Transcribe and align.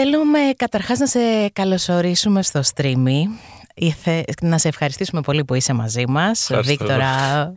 Θέλουμε 0.00 0.38
καταρχάς 0.56 0.98
να 0.98 1.06
σε 1.06 1.48
καλωσορίσουμε 1.52 2.42
στο 2.42 2.60
streamy. 2.74 3.22
Να 4.42 4.58
σε 4.58 4.68
ευχαριστήσουμε 4.68 5.20
πολύ 5.20 5.44
που 5.44 5.54
είσαι 5.54 5.72
μαζί 5.72 6.04
μας, 6.08 6.50
Βίκτορα. 6.62 7.52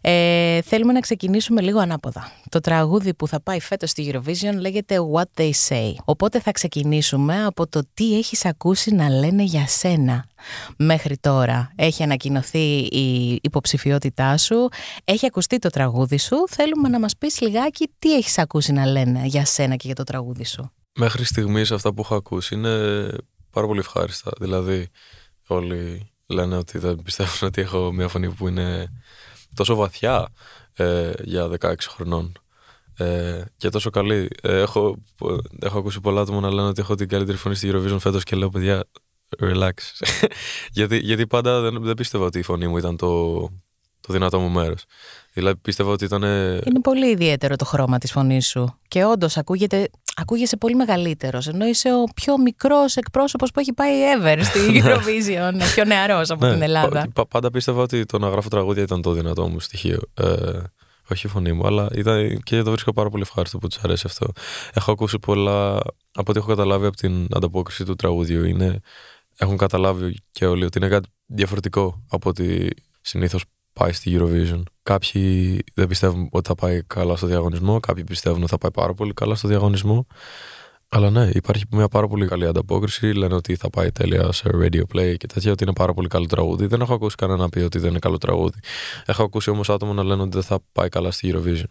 Ε, 0.00 0.60
θέλουμε 0.62 0.92
να 0.92 1.00
ξεκινήσουμε 1.00 1.60
λίγο 1.60 1.78
ανάποδα. 1.78 2.32
Το 2.48 2.60
τραγούδι 2.60 3.14
που 3.14 3.28
θα 3.28 3.40
πάει 3.42 3.60
φέτος 3.60 3.90
στη 3.90 4.12
Eurovision 4.12 4.54
λέγεται 4.60 4.96
What 5.14 5.40
They 5.40 5.50
Say. 5.68 5.92
Οπότε 6.04 6.40
θα 6.40 6.52
ξεκινήσουμε 6.52 7.44
από 7.44 7.68
το 7.68 7.82
τι 7.94 8.18
έχεις 8.18 8.44
ακούσει 8.44 8.94
να 8.94 9.08
λένε 9.08 9.42
για 9.42 9.66
σένα 9.66 10.24
μέχρι 10.76 11.16
τώρα. 11.16 11.72
Έχει 11.76 12.02
ανακοινωθεί 12.02 12.78
η 12.78 13.38
υποψηφιότητά 13.42 14.36
σου, 14.36 14.68
έχει 15.04 15.26
ακουστεί 15.26 15.58
το 15.58 15.68
τραγούδι 15.68 16.18
σου. 16.18 16.36
Θέλουμε 16.48 16.88
να 16.88 16.98
μας 17.00 17.16
πεις 17.16 17.40
λιγάκι 17.40 17.90
τι 17.98 18.14
έχεις 18.14 18.38
ακούσει 18.38 18.72
να 18.72 18.86
λένε 18.86 19.20
για 19.24 19.44
σένα 19.44 19.76
και 19.76 19.86
για 19.86 19.94
το 19.94 20.04
τραγούδι 20.04 20.44
σου. 20.44 20.72
Μέχρι 20.94 21.24
στιγμής 21.24 21.70
αυτά 21.70 21.94
που 21.94 22.02
έχω 22.02 22.14
ακούσει 22.14 22.54
είναι 22.54 23.08
πάρα 23.50 23.66
πολύ 23.66 23.78
ευχάριστα. 23.78 24.30
Δηλαδή 24.40 24.88
όλοι 25.46 26.10
λένε 26.26 26.56
ότι 26.56 26.78
δεν 26.78 27.02
πιστεύουν 27.02 27.48
ότι 27.48 27.60
έχω 27.60 27.92
μια 27.92 28.08
φωνή 28.08 28.30
που 28.30 28.48
είναι 28.48 28.92
τόσο 29.54 29.74
βαθιά 29.74 30.28
ε, 30.74 31.10
για 31.22 31.50
16 31.60 31.74
χρονών 31.88 32.32
ε, 32.96 33.42
και 33.56 33.68
τόσο 33.68 33.90
καλή. 33.90 34.28
Ε, 34.42 34.60
έχω, 34.60 34.96
έχω 35.60 35.78
ακούσει 35.78 36.00
πολλά 36.00 36.20
άτομα 36.20 36.40
να 36.40 36.50
λένε 36.50 36.68
ότι 36.68 36.80
έχω 36.80 36.94
την 36.94 37.08
καλύτερη 37.08 37.36
φωνή 37.36 37.54
στη 37.54 37.70
Eurovision 37.72 37.96
φέτος 38.00 38.22
και 38.22 38.36
λέω 38.36 38.48
παιδιά 38.48 38.84
relax. 39.38 39.70
γιατί, 40.72 40.96
γιατί 40.96 41.26
πάντα 41.26 41.60
δεν, 41.60 41.82
δεν 41.82 41.94
πίστευα 41.94 42.24
ότι 42.24 42.38
η 42.38 42.42
φωνή 42.42 42.68
μου 42.68 42.76
ήταν 42.76 42.96
το, 42.96 43.40
το 44.00 44.12
δυνατό 44.12 44.40
μου 44.40 44.48
μέρος. 44.48 44.84
Δηλαδή 45.32 45.58
πίστευα 45.58 45.90
ότι 45.90 46.04
ήταν. 46.04 46.22
Είναι 46.22 46.80
πολύ 46.82 47.10
ιδιαίτερο 47.10 47.56
το 47.56 47.64
χρώμα 47.64 47.98
της 47.98 48.12
φωνής 48.12 48.48
σου. 48.48 48.78
Και 48.88 49.04
όντως 49.04 49.36
ακούγεται, 49.36 49.88
ακούγεσαι 50.16 50.56
πολύ 50.56 50.74
μεγαλύτερος. 50.74 51.46
Ενώ 51.46 51.66
είσαι 51.66 51.88
ο 51.94 52.04
πιο 52.14 52.38
μικρός 52.38 52.96
εκπρόσωπος 52.96 53.50
που 53.50 53.60
έχει 53.60 53.72
πάει 53.72 53.92
ever 54.16 54.38
στη 54.42 54.60
Eurovision. 54.82 55.52
πιο 55.74 55.84
νεαρός 55.84 56.30
από 56.30 56.46
ναι, 56.46 56.52
την 56.52 56.62
Ελλάδα. 56.62 57.08
Πα, 57.14 57.26
πάντα 57.26 57.50
πίστευα 57.50 57.82
ότι 57.82 58.04
το 58.04 58.18
να 58.18 58.28
γράφω 58.28 58.48
τραγούδια 58.48 58.82
ήταν 58.82 59.02
το 59.02 59.12
δυνατό 59.12 59.48
μου 59.48 59.60
στοιχείο. 59.60 60.00
Ε, 60.14 60.26
όχι 61.10 61.26
η 61.26 61.30
φωνή 61.30 61.52
μου, 61.52 61.66
αλλά 61.66 61.88
ήταν, 61.94 62.42
και 62.42 62.62
το 62.62 62.70
βρίσκω 62.70 62.92
πάρα 62.92 63.08
πολύ 63.08 63.22
ευχάριστο 63.22 63.58
που 63.58 63.68
του 63.68 63.78
αρέσει 63.82 64.02
αυτό. 64.06 64.26
Έχω 64.74 64.92
ακούσει 64.92 65.18
πολλά. 65.18 65.80
Από 66.12 66.30
ό,τι 66.30 66.38
έχω 66.38 66.48
καταλάβει 66.48 66.86
από 66.86 66.96
την 66.96 67.26
ανταπόκριση 67.30 67.84
του 67.84 67.94
τραγούδιου, 67.94 68.44
είναι, 68.44 68.80
έχουν 69.36 69.56
καταλάβει 69.56 70.16
και 70.30 70.46
όλοι 70.46 70.64
ότι 70.64 70.78
είναι 70.78 70.88
κάτι 70.88 71.08
διαφορετικό 71.26 72.02
από 72.08 72.28
ότι 72.28 72.74
συνήθως 73.00 73.44
πάει 73.72 73.92
στη 73.92 74.18
Eurovision. 74.18 74.62
Κάποιοι 74.82 75.58
δεν 75.74 75.86
πιστεύουν 75.88 76.28
ότι 76.30 76.48
θα 76.48 76.54
πάει 76.54 76.82
καλά 76.82 77.16
στο 77.16 77.26
διαγωνισμό, 77.26 77.80
κάποιοι 77.80 78.04
πιστεύουν 78.04 78.40
ότι 78.40 78.50
θα 78.50 78.58
πάει 78.58 78.70
πάρα 78.70 78.94
πολύ 78.94 79.12
καλά 79.12 79.34
στο 79.34 79.48
διαγωνισμό. 79.48 80.06
Αλλά 80.94 81.10
ναι, 81.10 81.30
υπάρχει 81.32 81.64
μια 81.70 81.88
πάρα 81.88 82.08
πολύ 82.08 82.26
καλή 82.26 82.46
ανταπόκριση. 82.46 83.12
Λένε 83.12 83.34
ότι 83.34 83.56
θα 83.56 83.70
πάει 83.70 83.92
τέλεια 83.92 84.32
σε 84.32 84.50
radio 84.54 84.82
play 84.94 85.14
και 85.16 85.26
τέτοια, 85.26 85.52
ότι 85.52 85.64
είναι 85.64 85.72
πάρα 85.72 85.94
πολύ 85.94 86.08
καλό 86.08 86.26
τραγούδι. 86.26 86.66
Δεν 86.66 86.80
έχω 86.80 86.94
ακούσει 86.94 87.16
κανένα 87.16 87.38
να 87.38 87.48
πει 87.48 87.58
ότι 87.60 87.78
δεν 87.78 87.90
είναι 87.90 87.98
καλό 87.98 88.18
τραγούδι. 88.18 88.58
Έχω 89.06 89.22
ακούσει 89.22 89.50
όμως 89.50 89.70
άτομα 89.70 89.92
να 89.92 90.02
λένε 90.02 90.22
ότι 90.22 90.30
δεν 90.30 90.42
θα 90.42 90.58
πάει 90.72 90.88
καλά 90.88 91.10
στη 91.10 91.34
Eurovision. 91.34 91.70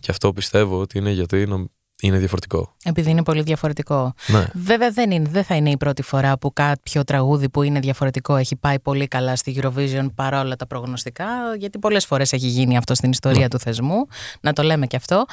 Και 0.00 0.10
αυτό 0.10 0.32
πιστεύω 0.32 0.80
ότι 0.80 0.98
είναι 0.98 1.10
γιατί 1.10 1.66
είναι 2.02 2.18
διαφορετικό. 2.18 2.74
Επειδή 2.84 3.10
είναι 3.10 3.22
πολύ 3.22 3.42
διαφορετικό. 3.42 4.14
Ναι. 4.26 4.46
Βέβαια 4.54 4.90
δεν, 4.90 5.10
είναι, 5.10 5.28
δεν 5.30 5.44
θα 5.44 5.54
είναι 5.54 5.70
η 5.70 5.76
πρώτη 5.76 6.02
φορά 6.02 6.38
που 6.38 6.52
κάποιο 6.52 7.04
τραγούδι 7.04 7.48
που 7.48 7.62
είναι 7.62 7.80
διαφορετικό 7.80 8.36
έχει 8.36 8.56
πάει 8.56 8.80
πολύ 8.80 9.08
καλά 9.08 9.36
στη 9.36 9.60
Eurovision 9.62 10.06
παρόλα 10.14 10.56
τα 10.56 10.66
προγνωστικά, 10.66 11.26
γιατί 11.58 11.78
πολλές 11.78 12.06
φορές 12.06 12.32
έχει 12.32 12.46
γίνει 12.46 12.76
αυτό 12.76 12.94
στην 12.94 13.10
ιστορία 13.10 13.40
ναι. 13.40 13.48
του 13.48 13.58
θεσμού, 13.58 14.06
να 14.40 14.52
το 14.52 14.62
λέμε 14.62 14.86
και 14.86 14.96
αυτό. 14.96 15.24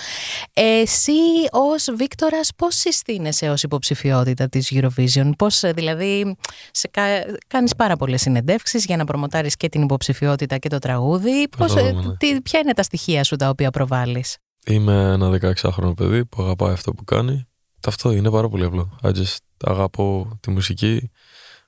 Εσύ 0.53 1.11
ως 1.51 1.87
Βίκτορας 1.95 2.49
πώς 2.55 2.75
συστήνεσαι 2.75 3.49
ως 3.49 3.63
υποψηφιότητα 3.63 4.49
της 4.49 4.71
Eurovision, 4.73 5.31
πώς 5.37 5.63
δηλαδή 5.73 6.35
σε 6.71 6.87
κα... 6.87 7.03
κάνεις 7.47 7.75
πάρα 7.75 7.95
πολλές 7.95 8.21
συνεντεύξεις 8.21 8.85
για 8.85 8.97
να 8.97 9.05
προμοτάρεις 9.05 9.55
και 9.55 9.69
την 9.69 9.81
υποψηφιότητα 9.81 10.57
και 10.57 10.69
το 10.69 10.79
τραγούδι. 10.79 11.47
Πώς, 11.57 11.73
ναι. 11.73 11.91
τι, 12.17 12.41
ποια 12.41 12.59
είναι 12.59 12.73
τα 12.73 12.83
στοιχεία 12.83 13.23
σου 13.23 13.35
τα 13.35 13.49
οποία 13.49 13.69
προβάλλεις; 13.69 14.37
Είμαι 14.65 15.11
ένα 15.11 15.39
16χρονο 15.41 15.93
παιδί 15.95 16.25
που 16.25 16.43
αγαπάει 16.43 16.73
αυτό 16.73 16.93
που 16.93 17.03
κάνει. 17.03 17.47
Αυτό 17.87 18.11
είναι 18.11 18.29
πάρα 18.29 18.49
πολύ 18.49 18.63
απλό. 18.63 18.97
I 19.01 19.11
just 19.11 19.37
αγαπώ 19.63 20.37
τη 20.39 20.51
μουσική, 20.51 21.11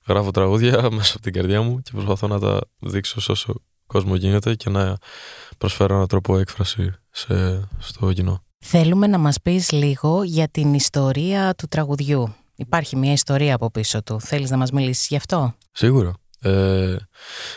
γράφω 0.07 0.31
τραγούδια 0.31 0.87
μέσα 0.95 1.13
από 1.13 1.21
την 1.21 1.33
καρδιά 1.33 1.61
μου 1.61 1.81
και 1.81 1.91
προσπαθώ 1.93 2.27
να 2.27 2.39
τα 2.39 2.61
δείξω 2.79 3.21
σε 3.21 3.31
όσο 3.31 3.53
κόσμο 3.87 4.15
γίνεται 4.15 4.55
και 4.55 4.69
να 4.69 4.97
προσφέρω 5.57 5.95
έναν 5.95 6.07
τρόπο 6.07 6.37
έκφραση 6.37 6.93
σε, 7.11 7.67
στο 7.77 8.13
κοινό. 8.13 8.43
Θέλουμε 8.59 9.07
να 9.07 9.17
μας 9.17 9.41
πεις 9.41 9.71
λίγο 9.71 10.23
για 10.23 10.47
την 10.47 10.73
ιστορία 10.73 11.55
του 11.55 11.67
τραγουδιού. 11.67 12.35
Υπάρχει 12.55 12.95
μια 12.95 13.11
ιστορία 13.11 13.55
από 13.55 13.71
πίσω 13.71 14.03
του. 14.03 14.21
Θέλεις 14.21 14.49
να 14.49 14.57
μας 14.57 14.71
μιλήσεις 14.71 15.07
γι' 15.07 15.15
αυτό; 15.15 15.55
Σίγουρα. 15.71 16.13
Ε, 16.39 16.95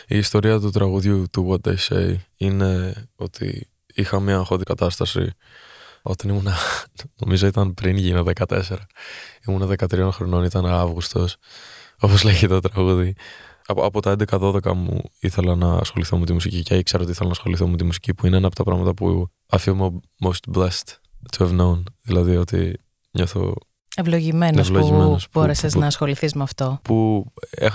η 0.07 0.17
ιστορία 0.17 0.59
του 0.59 0.69
τραγουδιού 0.69 1.25
του 1.31 1.47
What 1.49 1.69
They 1.69 1.75
Say 1.89 2.15
είναι 2.37 2.93
ότι 3.15 3.68
είχα 3.93 4.19
μια 4.19 4.37
αγχώδη 4.37 4.63
κατάσταση 4.63 5.33
όταν 6.01 6.29
ήμουν, 6.29 6.47
νομίζω 7.21 7.47
ήταν 7.47 7.73
πριν 7.73 7.97
γίνω 7.97 8.23
14. 8.47 8.61
Ήμουν 9.47 9.75
13 9.77 10.09
χρονών, 10.11 10.43
ήταν 10.43 10.65
Αύγουστος, 10.65 11.35
όπως 11.99 12.23
λέγεται 12.23 12.59
το 12.59 12.69
τραγούδι. 12.69 13.15
Από, 13.65 13.85
από 13.85 14.01
τα 14.01 14.15
11-12 14.29 14.73
μου 14.73 15.01
ήθελα 15.19 15.55
να 15.55 15.73
ασχοληθώ 15.73 16.17
με 16.17 16.25
τη 16.25 16.33
μουσική 16.33 16.63
και 16.63 16.75
ήξερα 16.75 17.03
ότι 17.03 17.11
ήθελα 17.11 17.25
να 17.27 17.31
ασχοληθώ 17.31 17.67
με 17.67 17.77
τη 17.77 17.83
μουσική 17.83 18.13
που 18.13 18.25
είναι 18.25 18.37
ένα 18.37 18.47
από 18.47 18.55
τα 18.55 18.63
πράγματα 18.63 18.93
που 18.93 19.29
I 19.51 19.57
feel 19.57 19.89
most 20.23 20.57
blessed 20.57 20.93
to 21.37 21.45
have 21.45 21.59
known. 21.59 21.83
Δηλαδή 22.01 22.35
ότι 22.35 22.79
νιώθω 23.11 23.55
Ευλογημένος 23.99 24.71
που, 24.71 24.79
που 24.79 25.17
μπόρεσες 25.33 25.75
να 25.75 25.85
ασχοληθείς 25.85 26.33
με 26.33 26.43
αυτό. 26.43 26.79
Που 26.81 27.25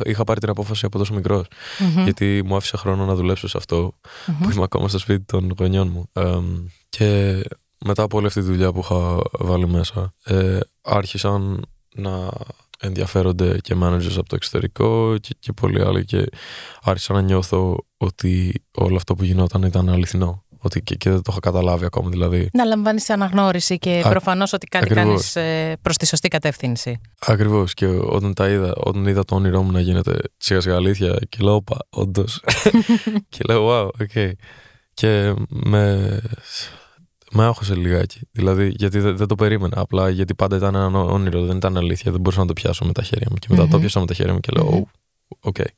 είχα 0.05 0.25
πάρει 0.25 0.41
την 0.41 0.49
απόφαση 0.49 0.87
από 0.87 0.99
τόσο 0.99 1.15
μικρός. 1.15 1.47
Mm-hmm. 1.47 2.03
Γιατί 2.03 2.43
μου 2.45 2.57
άφησε 2.57 2.77
χρόνο 2.77 3.05
να 3.05 3.15
δουλέψω 3.15 3.49
σε 3.49 3.57
αυτό 3.57 3.95
mm-hmm. 3.95 4.33
που 4.43 4.51
είμαι 4.51 4.63
ακόμα 4.63 4.89
στο 4.89 4.99
σπίτι 4.99 5.25
των 5.25 5.55
γονιών 5.59 5.89
μου. 5.89 6.11
Um, 6.13 6.45
και 6.89 7.41
μετά 7.85 8.03
από 8.03 8.17
όλη 8.17 8.27
αυτή 8.27 8.41
τη 8.41 8.47
δουλειά 8.47 8.73
που 8.73 8.81
είχα 8.81 9.21
βάλει 9.33 9.69
μέσα, 9.69 10.13
ε, 10.25 10.59
άρχισαν 10.83 11.63
να 11.95 12.31
ενδιαφέρονται 12.81 13.59
και 13.61 13.75
managers 13.83 14.17
από 14.17 14.29
το 14.29 14.35
εξωτερικό 14.35 15.19
και, 15.21 15.37
και 15.39 15.53
πολλοί 15.53 15.83
άλλοι 15.83 16.05
και 16.05 16.27
άρχισα 16.83 17.13
να 17.13 17.21
νιώθω 17.21 17.85
ότι 17.97 18.63
όλο 18.75 18.97
αυτό 18.97 19.15
που 19.15 19.25
γινόταν 19.25 19.63
ήταν 19.63 19.89
αληθινό 19.89 20.45
ότι 20.65 20.83
και, 20.83 20.95
και 20.95 21.11
δεν 21.11 21.19
το 21.19 21.29
έχω 21.29 21.39
καταλάβει 21.39 21.85
ακόμα. 21.85 22.09
Δηλαδή. 22.09 22.49
Να 22.53 22.65
λαμβάνεις 22.65 23.11
αναγνώριση 23.11 23.79
και 23.79 24.05
προφανώς 24.09 24.53
ότι 24.53 24.67
κάτι 24.67 24.95
κάνεις 24.95 25.37
ε, 25.37 25.77
προς 25.83 25.97
τη 25.97 26.07
σωστή 26.07 26.29
κατεύθυνση. 26.29 27.01
Ακριβώς. 27.19 27.75
Και 27.75 27.87
όταν 27.87 28.35
τα 28.35 28.49
είδα, 28.49 28.73
όταν 28.77 29.07
είδα 29.07 29.25
το 29.25 29.35
όνειρό 29.35 29.63
μου 29.63 29.73
να 29.73 29.81
γίνεται 29.81 30.19
σιγά 30.37 30.61
σιγά 30.61 30.75
αλήθεια, 30.75 31.19
και 31.29 31.39
λέω, 31.41 31.55
Όπα, 31.55 31.77
όντως. 31.91 32.43
και 33.33 33.39
λέω, 33.47 33.69
Wow, 33.69 33.89
οκ. 34.01 34.37
Και 34.95 35.35
με. 35.49 36.21
Με 37.37 37.45
άγχωσε 37.45 37.75
λιγάκι. 37.75 38.21
Δηλαδή, 38.31 38.73
γιατί 38.77 38.99
δεν, 38.99 39.17
δεν, 39.17 39.27
το 39.27 39.35
περίμενα. 39.35 39.81
Απλά 39.81 40.09
γιατί 40.09 40.35
πάντα 40.35 40.57
ήταν 40.57 40.75
ένα 40.75 40.99
όνειρο, 40.99 41.45
δεν 41.45 41.57
ήταν 41.57 41.77
αλήθεια. 41.77 42.13
Δεν 42.13 42.21
μπορούσα 42.21 42.41
να 42.41 42.47
το 42.47 42.53
πιάσω 42.53 42.85
με 42.85 42.93
τα 42.93 43.03
χέρια 43.03 43.27
μου. 43.31 43.37
Και 43.37 43.47
μετά 43.51 43.69
το 43.69 43.79
πιάσα 43.79 44.01
με 44.01 44.07
τα 44.07 44.15
χέρια 44.15 44.33
μου 44.33 44.41
και 44.41 44.53
λέω, 44.57 44.89
Οκ. 45.41 45.57
Okay. 45.59 45.71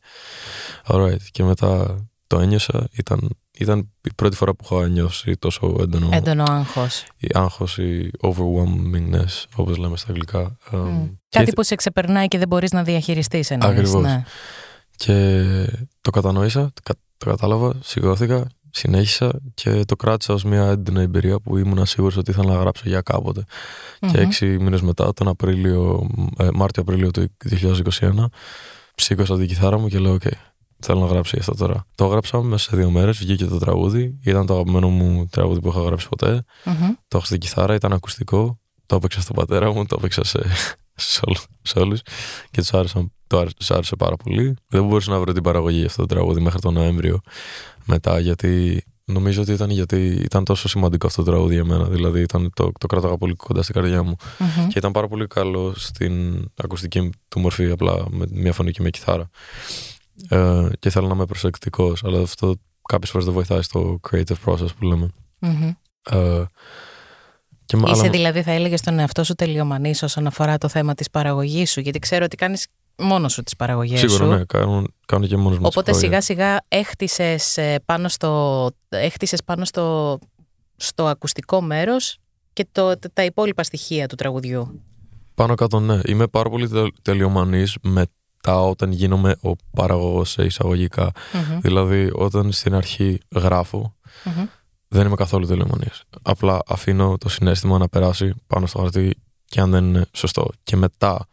Alright. 0.87 1.23
Και 1.31 1.45
μετά 1.45 1.97
το 2.27 2.39
ένιωσα. 2.39 2.89
Ήταν 2.93 3.29
ήταν 3.59 3.93
η 4.01 4.15
πρώτη 4.15 4.37
φορά 4.37 4.55
που 4.55 4.65
είχα 4.65 4.89
νιώσει 4.89 5.37
τόσο 5.37 5.77
έντονο. 5.81 6.09
Έντονο 6.13 6.45
άγχος. 6.49 7.05
Η 7.19 7.29
άγχος, 7.35 7.79
η 7.79 8.11
overwhelmingness, 8.23 9.45
όπως 9.57 9.77
λέμε 9.77 9.97
στα 9.97 10.07
αγγλικά. 10.09 10.57
Mm. 10.73 11.11
Κάτι 11.29 11.53
που 11.53 11.63
σε 11.63 11.75
ξεπερνάει 11.75 12.29
και 12.29 12.39
δεν 12.39 12.49
μπορείς 12.49 12.71
να 12.71 12.83
διαχειριστείς 12.83 13.51
εννοείς. 13.51 13.79
Ακριβώς. 13.79 14.03
Ναι. 14.03 14.23
Και 14.97 15.45
το 16.01 16.11
κατανόησα, 16.11 16.73
το 16.83 16.95
κατάλαβα, 17.19 17.75
σηκώθηκα, 17.83 18.47
συνέχισα 18.71 19.41
και 19.55 19.85
το 19.85 19.97
κράτησα 19.97 20.35
ως 20.35 20.45
μια 20.45 20.67
έντονη 20.67 21.03
εμπειρία 21.03 21.41
που 21.41 21.57
ήμουν 21.57 21.87
σίγουρος 21.87 22.17
ότι 22.17 22.31
ήθελα 22.31 22.53
να 22.53 22.59
γράψω 22.59 22.83
για 22.87 23.01
κάποτε. 23.01 23.45
Mm-hmm. 23.45 24.09
Και 24.13 24.19
έξι 24.19 24.47
μήνες 24.47 24.81
μετά, 24.81 25.13
τον 25.13 25.29
Απρίλιο, 25.29 26.07
ε, 26.39 26.49
Μάρτιο-Απρίλιο 26.55 27.11
του 27.11 27.37
2021, 27.39 28.31
σήκωσα 28.95 29.37
την 29.37 29.47
κιθάρα 29.47 29.79
μου 29.79 29.89
και 29.89 29.99
λέω: 29.99 30.15
OK, 30.15 30.31
Θέλω 30.87 31.01
να 31.01 31.07
γράψω 31.07 31.37
αυτό 31.39 31.55
τώρα. 31.55 31.87
Το 31.95 32.05
έγραψα 32.05 32.43
μέσα 32.43 32.71
σε 32.71 32.77
δύο 32.77 32.91
μέρες, 32.91 33.19
βγήκε 33.19 33.45
το 33.45 33.59
τραγούδι. 33.59 34.19
Ήταν 34.23 34.47
το 34.47 34.55
αγαπημένο 34.55 34.89
μου 34.89 35.27
τραγούδι 35.31 35.61
που 35.61 35.69
είχα 35.69 35.81
γράψει 35.81 36.09
ποτέ. 36.09 36.43
Mm-hmm. 36.65 36.95
Το 37.09 37.17
έχω 37.17 37.27
στην 37.27 37.39
κιθάρα, 37.39 37.75
ήταν 37.75 37.93
ακουστικό. 37.93 38.59
Το 38.87 38.97
έπαιξα 38.97 39.21
στον 39.21 39.37
πατέρα 39.37 39.73
μου, 39.73 39.87
το 39.87 39.97
έπαιξα 39.99 40.25
σε, 40.25 40.41
σε 41.63 41.79
όλους 41.79 42.03
και 42.51 42.61
τους 42.61 42.75
άρεσε, 42.75 43.11
το 43.27 43.51
άρεσε 43.69 43.97
πάρα 43.97 44.17
πολύ. 44.17 44.57
Δεν 44.69 44.87
μπορούσα 44.87 45.11
να 45.11 45.19
βρω 45.21 45.33
την 45.33 45.43
παραγωγή 45.43 45.77
για 45.77 45.87
αυτό 45.87 46.07
το 46.07 46.15
τραγούδι 46.15 46.41
μέχρι 46.41 46.61
τον 46.61 46.75
Νοέμβριο 46.75 47.21
μετά, 47.85 48.19
γιατί 48.19 48.85
νομίζω 49.05 49.43
ότι 49.43 49.53
ήταν 49.53 49.71
γιατί 49.71 50.07
ήταν 50.07 50.45
τόσο 50.45 50.69
σημαντικό 50.69 51.07
αυτό 51.07 51.23
το 51.23 51.31
τραγούδι 51.31 51.55
για 51.55 51.65
μένα. 51.65 51.85
Δηλαδή 51.85 52.21
ήταν, 52.21 52.51
το, 52.55 52.73
το 52.79 52.87
κράταγα 52.87 53.17
πολύ 53.17 53.35
κοντά 53.35 53.63
στην 53.63 53.75
καρδιά 53.75 54.03
μου. 54.03 54.17
Mm-hmm. 54.19 54.67
Και 54.69 54.79
ήταν 54.79 54.93
πάρα 54.93 55.09
πολύ 55.09 55.27
καλό 55.27 55.73
στην 55.77 56.45
ακουστική 56.57 57.11
του 57.29 57.41
μορφή, 57.41 57.71
απλά 57.71 58.05
με 58.11 58.27
μια 58.31 58.53
φωνή 58.53 58.71
και 58.71 58.81
μια 58.81 58.91
κιθάρα 58.91 59.31
ε, 60.29 60.69
και 60.79 60.91
θέλω 60.91 61.07
να 61.07 61.15
είμαι 61.15 61.27
προσεκτικός. 61.27 62.05
Αλλά 62.05 62.21
αυτό 62.21 62.55
κάποιες 62.89 63.11
φορές 63.11 63.27
δεν 63.27 63.35
βοηθάει 63.35 63.63
στο 63.63 64.01
creative 64.11 64.37
process 64.45 64.69
που 64.79 64.85
λέμε. 64.85 65.09
Mm-hmm. 65.41 65.73
Ε, 66.11 66.45
Και 67.65 67.77
Είσαι 67.87 68.09
δηλαδή, 68.09 68.43
θα 68.43 68.51
έλεγες 68.51 68.81
στον 68.81 68.99
εαυτό 68.99 69.25
σου 69.25 69.35
τελειομανής 69.35 70.03
όσον 70.03 70.27
αφορά 70.27 70.59
το 70.59 70.69
θέμα 70.69 70.95
της 70.95 71.11
παραγωγής 71.11 71.71
σου, 71.71 71.81
γιατί 71.81 71.99
ξέρω 71.99 72.25
ότι 72.25 72.37
κάνεις 72.37 72.67
μόνος 72.99 73.33
σου 73.33 73.43
τις 73.43 73.57
παραγωγές 73.57 74.01
σου. 74.01 74.09
Σίγουρα, 74.09 74.37
ναι, 74.37 74.45
κάνω, 74.45 74.85
κάνω 75.07 75.27
και 75.27 75.37
μόνος 75.37 75.59
μου. 75.59 75.67
Οπότε 75.67 75.93
σιγά 75.93 76.21
σιγά 76.21 76.65
έχτισες 76.69 77.59
πάνω, 77.85 78.09
στο, 78.09 78.71
έχτισες 78.89 79.45
πάνω 79.45 79.65
στο, 79.65 80.19
στο 80.77 81.07
ακουστικό 81.07 81.61
μέρος 81.61 82.19
και 82.53 82.67
το, 82.73 82.99
τα 83.13 83.25
υπόλοιπα 83.25 83.63
στοιχεία 83.63 84.07
του 84.07 84.15
τραγουδιού. 84.15 84.83
Πάνω 85.35 85.55
κάτω, 85.55 85.81
ναι. 85.81 86.01
Είμαι 86.05 86.27
πάρα 86.27 86.51
πολύ 86.51 86.93
τελειομανής 87.03 87.77
μετά 88.47 88.63
όταν 88.63 88.93
γίνομαι 88.93 89.37
ο 89.43 89.53
παραγωγός 89.75 90.31
σε 90.31 90.45
εισαγωγικά. 90.45 91.11
Mm-hmm. 91.13 91.59
Δηλαδή, 91.61 92.11
όταν 92.13 92.53
στην 92.53 92.75
αρχή 92.75 93.19
γράφω, 93.35 93.97
mm-hmm. 94.25 94.47
δεν 94.89 95.07
είμαι 95.07 95.15
καθόλου 95.15 95.47
τελειομανή. 95.47 95.87
Απλά 96.23 96.63
αφήνω 96.67 97.19
το 97.19 97.29
συνέστημα 97.29 97.79
να 97.79 97.89
περάσει 97.89 98.35
πάνω 98.47 98.67
στο 98.67 98.79
χαρτί 98.79 99.15
και 99.45 99.61
αν 99.61 99.71
δεν 99.71 99.85
είναι 99.85 100.07
σωστό. 100.13 100.49
Και 100.63 100.77
μετά 100.77 101.27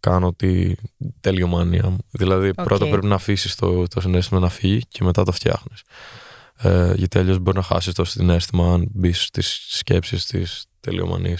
κάνω 0.00 0.32
τη 0.32 0.74
τελειομανία 1.20 1.88
μου. 1.88 1.98
Δηλαδή, 2.10 2.50
okay. 2.56 2.64
πρώτα 2.64 2.86
πρέπει 2.86 3.06
να 3.06 3.14
αφήσεις 3.14 3.54
το, 3.54 3.86
το 3.88 4.00
συνέστημα 4.00 4.40
να 4.40 4.48
φύγει 4.48 4.80
και 4.88 5.04
μετά 5.04 5.24
το 5.24 5.32
φτιάχνεις. 5.32 5.82
Ε, 6.60 6.92
γιατί 6.96 7.18
αλλιώς 7.18 7.38
μπορεί 7.38 7.56
να 7.56 7.62
χάσεις 7.62 7.94
το 7.94 8.04
συνέστημα 8.04 8.72
αν 8.72 8.88
μπεις 8.90 9.22
στις 9.22 9.66
σκέψεις 9.68 10.26
της 10.26 10.66
τελειομανή 10.80 11.36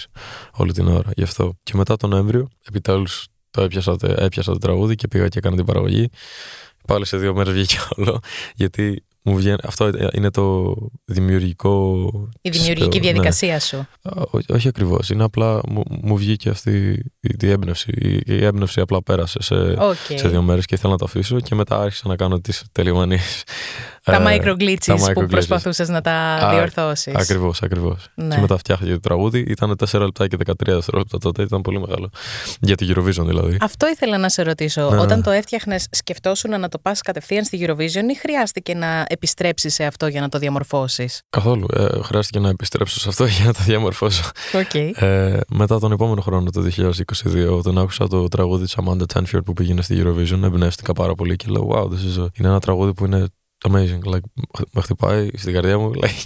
όλη 0.51 0.73
την 0.73 0.87
ώρα. 0.87 1.11
Γι' 1.15 1.23
αυτό. 1.23 1.53
Και 1.63 1.77
μετά 1.77 1.97
τον 1.97 2.09
Νοέμβριο, 2.09 2.47
επιτέλους 2.67 3.27
το 3.51 3.61
έπιασα, 3.61 3.95
έπιασα 4.01 4.51
το 4.51 4.57
τραγούδι 4.57 4.95
και 4.95 5.07
πήγα 5.07 5.27
και 5.27 5.37
έκανα 5.37 5.55
την 5.55 5.65
παραγωγή. 5.65 6.09
Πάλι 6.87 7.05
σε 7.05 7.17
δύο 7.17 7.33
μέρες 7.33 7.53
βγήκε 7.53 7.77
όλο. 7.95 8.19
Γιατί 8.55 9.03
μου 9.21 9.35
βγαίνει, 9.35 9.57
αυτό 9.63 9.91
είναι 10.13 10.31
το 10.31 10.75
δημιουργικό. 11.05 12.09
Η 12.41 12.49
δημιουργική 12.49 12.99
ναι. 12.99 13.03
διαδικασία 13.03 13.59
σου. 13.59 13.87
όχι 14.47 14.67
ακριβώς. 14.67 15.09
Είναι 15.09 15.23
απλά 15.23 15.61
μου, 15.67 15.83
μου 16.01 16.17
βγήκε 16.17 16.49
αυτή 16.49 17.03
η, 17.19 17.49
έμπνευση. 17.49 17.91
Η, 17.91 18.21
η 18.25 18.45
έμπνευση 18.45 18.81
απλά 18.81 19.03
πέρασε 19.03 19.41
σε, 19.41 19.75
σε 20.15 20.27
δύο 20.27 20.41
μέρες 20.41 20.65
και 20.65 20.75
ήθελα 20.75 20.91
να 20.91 20.97
το 20.97 21.05
αφήσω 21.05 21.39
και 21.39 21.55
μετά 21.55 21.81
άρχισα 21.81 22.07
να 22.07 22.15
κάνω 22.15 22.41
τις 22.41 22.63
τελειομανίε. 22.71 23.19
Τα 24.09 24.31
ε, 24.31 24.39
micro 24.39 25.13
που 25.13 25.25
προσπαθούσες 25.25 25.89
να 25.89 26.01
τα 26.01 26.49
διορθώσεις. 26.51 27.15
Ακριβώς, 27.15 27.61
ακριβώς. 27.61 28.07
Ναι. 28.15 28.35
Και 28.35 28.41
μετά 28.41 28.57
φτιάχτηκε 28.57 28.91
το 28.91 28.99
τραγούδι. 28.99 29.39
Ήταν 29.39 29.75
4 29.91 29.99
λεπτά 29.99 30.27
και 30.27 30.37
13 30.45 30.53
δευτερόλεπτα 30.65 31.17
τότε. 31.17 31.41
Ήταν 31.41 31.61
πολύ 31.61 31.79
μεγάλο. 31.79 32.09
Για 32.61 32.75
τη 32.75 32.87
Eurovision 32.89 33.25
δηλαδή. 33.25 33.57
Αυτό 33.61 33.87
ήθελα 33.87 34.17
να 34.17 34.29
σε 34.29 34.41
ρωτήσω. 34.41 34.89
Ναι, 34.89 34.99
Όταν 34.99 35.17
ναι. 35.17 35.23
το 35.23 35.31
έφτιαχνες, 35.31 35.87
σκεφτόσουν 35.91 36.59
να 36.59 36.69
το 36.69 36.79
πας 36.79 37.01
κατευθείαν 37.01 37.43
στη 37.43 37.65
Eurovision 37.67 38.09
ή 38.09 38.15
χρειάστηκε 38.19 38.75
να 38.75 39.05
επιστρέψεις 39.09 39.73
σε 39.73 39.83
αυτό 39.83 40.07
για 40.07 40.21
να 40.21 40.29
το 40.29 40.37
διαμορφώσεις; 40.37 41.21
Καθόλου. 41.29 41.65
Ε, 41.73 42.01
χρειάστηκε 42.01 42.39
να 42.39 42.49
επιστρέψω 42.49 42.99
σε 42.99 43.09
αυτό 43.09 43.25
για 43.35 43.45
να 43.45 43.53
το 43.53 43.59
διαμορφώσω. 43.63 44.23
Okay. 44.53 44.91
Ε, 44.95 45.39
μετά 45.49 45.79
τον 45.79 45.91
επόμενο 45.91 46.21
χρόνο, 46.21 46.49
το 46.49 46.63
2022, 46.77 47.57
όταν 47.57 47.77
άκουσα 47.77 48.07
το 48.07 48.27
τραγούδι 48.27 48.63
της 48.63 48.77
Amanda 48.83 49.03
Tenfield 49.13 49.43
που 49.45 49.53
πήγαινε 49.53 49.81
στη 49.81 50.03
Eurovision, 50.03 50.43
εμπνεύστηκα 50.43 50.93
πάρα 50.93 51.15
πολύ 51.15 51.35
και 51.35 51.45
λέω: 51.49 51.69
Wow, 51.71 51.83
this 51.83 52.19
is 52.19 52.23
a... 52.23 52.27
είναι 52.33 52.47
ένα 52.47 52.59
τραγούδι 52.59 52.93
που 52.93 53.05
είναι 53.05 53.25
amazing. 53.67 54.13
Like, 54.13 54.43
με 54.71 54.81
χτυπάει 54.81 55.29
στην 55.33 55.53
καρδιά 55.53 55.77
μου, 55.77 55.91
like, 56.01 56.25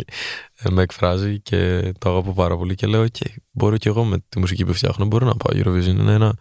με 0.70 0.82
εκφράζει 0.82 1.40
και 1.40 1.92
το 2.00 2.10
αγαπώ 2.10 2.34
πάρα 2.34 2.58
πολύ. 2.58 2.76
Και 2.76 2.88
λέω: 2.88 3.04
OK, 3.04 3.26
μπορώ 3.52 3.78
και 3.78 3.90
εγώ 3.90 4.04
με 4.04 4.18
τη 4.30 4.40
μουσική 4.40 4.66
που 4.66 4.74
φτιάχνω, 4.74 5.06
μπορώ 5.06 5.26
να 5.26 5.36
πάω 5.36 5.62
Eurovision. 5.62 6.00
Είναι 6.00 6.14
ένα 6.14 6.36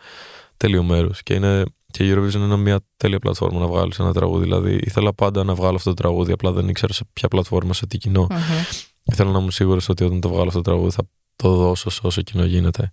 τέλειο 0.56 0.82
μέρος 0.82 1.22
και 1.22 1.34
είναι 1.34 1.64
και 1.90 2.04
η 2.04 2.14
Eurovision 2.14 2.34
είναι 2.34 2.56
μια 2.56 2.80
τέλεια 2.96 3.18
πλατφόρμα 3.18 3.60
να 3.60 3.66
βγάλεις 3.66 3.98
ένα 3.98 4.12
τραγούδι. 4.12 4.44
Δηλαδή, 4.44 4.80
ήθελα 4.84 5.14
πάντα 5.14 5.44
να 5.44 5.54
βγάλω 5.54 5.76
αυτό 5.76 5.88
το 5.88 5.96
τραγούδι, 5.96 6.32
απλά 6.32 6.52
δεν 6.52 6.68
ήξερα 6.68 6.92
σε 6.92 7.04
ποια 7.12 7.28
πλατφόρμα, 7.28 7.72
σε 7.72 7.86
τι 7.86 7.98
κοινό. 7.98 8.26
Mm-hmm. 8.30 8.90
Ήθελα 9.04 9.30
να 9.30 9.38
είμαι 9.38 9.50
σίγουρος 9.50 9.88
ότι 9.88 10.04
όταν 10.04 10.20
το 10.20 10.28
βγάλω 10.28 10.46
αυτό 10.46 10.60
το 10.60 10.70
τραγούδι 10.70 10.90
θα 10.90 11.02
το 11.36 11.54
δώσω 11.54 11.90
σε 11.90 12.00
όσο 12.02 12.22
κοινό 12.22 12.44
γίνεται. 12.44 12.90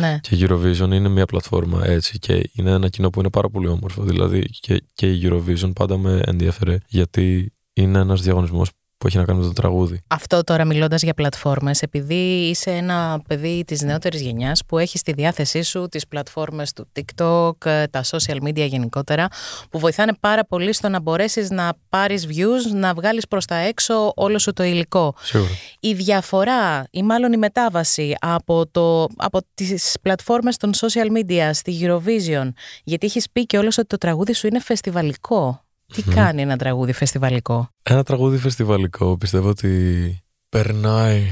Ναι. 0.00 0.18
Και 0.22 0.34
η 0.34 0.46
Eurovision 0.48 0.90
είναι 0.92 1.08
μια 1.08 1.26
πλατφόρμα 1.26 1.86
έτσι 1.86 2.18
και 2.18 2.50
είναι 2.52 2.70
ένα 2.70 2.88
κοινό 2.88 3.10
που 3.10 3.20
είναι 3.20 3.30
πάρα 3.30 3.48
πολύ 3.48 3.68
όμορφο. 3.68 4.02
Δηλαδή 4.02 4.48
και, 4.60 4.82
και 4.94 5.12
η 5.12 5.20
Eurovision 5.24 5.72
πάντα 5.74 5.98
με 5.98 6.20
ενδιαφέρε 6.24 6.78
γιατί 6.86 7.52
είναι 7.72 7.98
ένας 7.98 8.22
διαγωνισμός 8.22 8.70
που 9.02 9.08
έχει 9.08 9.16
να 9.16 9.24
κάνει 9.24 9.38
με 9.38 9.44
το 9.44 9.52
τραγούδι. 9.52 10.00
Αυτό 10.06 10.44
τώρα 10.44 10.64
μιλώντας 10.64 11.02
για 11.02 11.14
πλατφόρμες, 11.14 11.82
επειδή 11.82 12.48
είσαι 12.48 12.70
ένα 12.70 13.22
παιδί 13.28 13.64
της 13.66 13.82
νεότερης 13.82 14.20
γενιάς 14.20 14.64
που 14.66 14.78
έχει 14.78 14.98
στη 14.98 15.12
διάθεσή 15.12 15.62
σου 15.62 15.88
τις 15.90 16.06
πλατφόρμες 16.06 16.72
του 16.72 16.88
TikTok, 16.92 17.52
τα 17.90 18.04
social 18.04 18.36
media 18.42 18.66
γενικότερα, 18.68 19.28
που 19.70 19.78
βοηθάνε 19.78 20.12
πάρα 20.20 20.44
πολύ 20.44 20.72
στο 20.72 20.88
να 20.88 21.00
μπορέσεις 21.00 21.50
να 21.50 21.72
πάρεις 21.88 22.26
views, 22.26 22.74
να 22.74 22.94
βγάλεις 22.94 23.28
προς 23.28 23.44
τα 23.44 23.54
έξω 23.54 24.12
όλο 24.16 24.38
σου 24.38 24.52
το 24.52 24.62
υλικό. 24.62 25.14
Σίγουρα. 25.22 25.50
Η 25.80 25.92
διαφορά 25.94 26.86
ή 26.90 27.02
μάλλον 27.02 27.32
η 27.32 27.36
μετάβαση 27.36 28.14
από, 28.20 28.66
το, 28.70 29.06
από 29.16 29.40
τις 29.54 29.96
πλατφόρμες 30.02 30.56
των 30.56 30.70
social 30.74 31.18
media 31.18 31.50
στη 31.52 31.80
Eurovision, 31.82 32.48
γιατί 32.84 33.06
έχεις 33.06 33.30
πει 33.30 33.46
και 33.46 33.58
όλος 33.58 33.78
ότι 33.78 33.86
το 33.86 33.98
τραγούδι 33.98 34.32
σου 34.32 34.46
είναι 34.46 34.60
φεστιβαλικό. 34.60 35.64
Τι 35.92 36.02
κάνει 36.02 36.42
ένα 36.42 36.56
τραγούδι 36.56 36.92
φεστιβαλικό; 36.92 37.68
Ένα 37.82 38.02
τραγούδι 38.02 38.38
φεστιβαλικό 38.38 39.16
πιστεύω 39.18 39.48
ότι 39.48 40.22
περνάει 40.48 41.26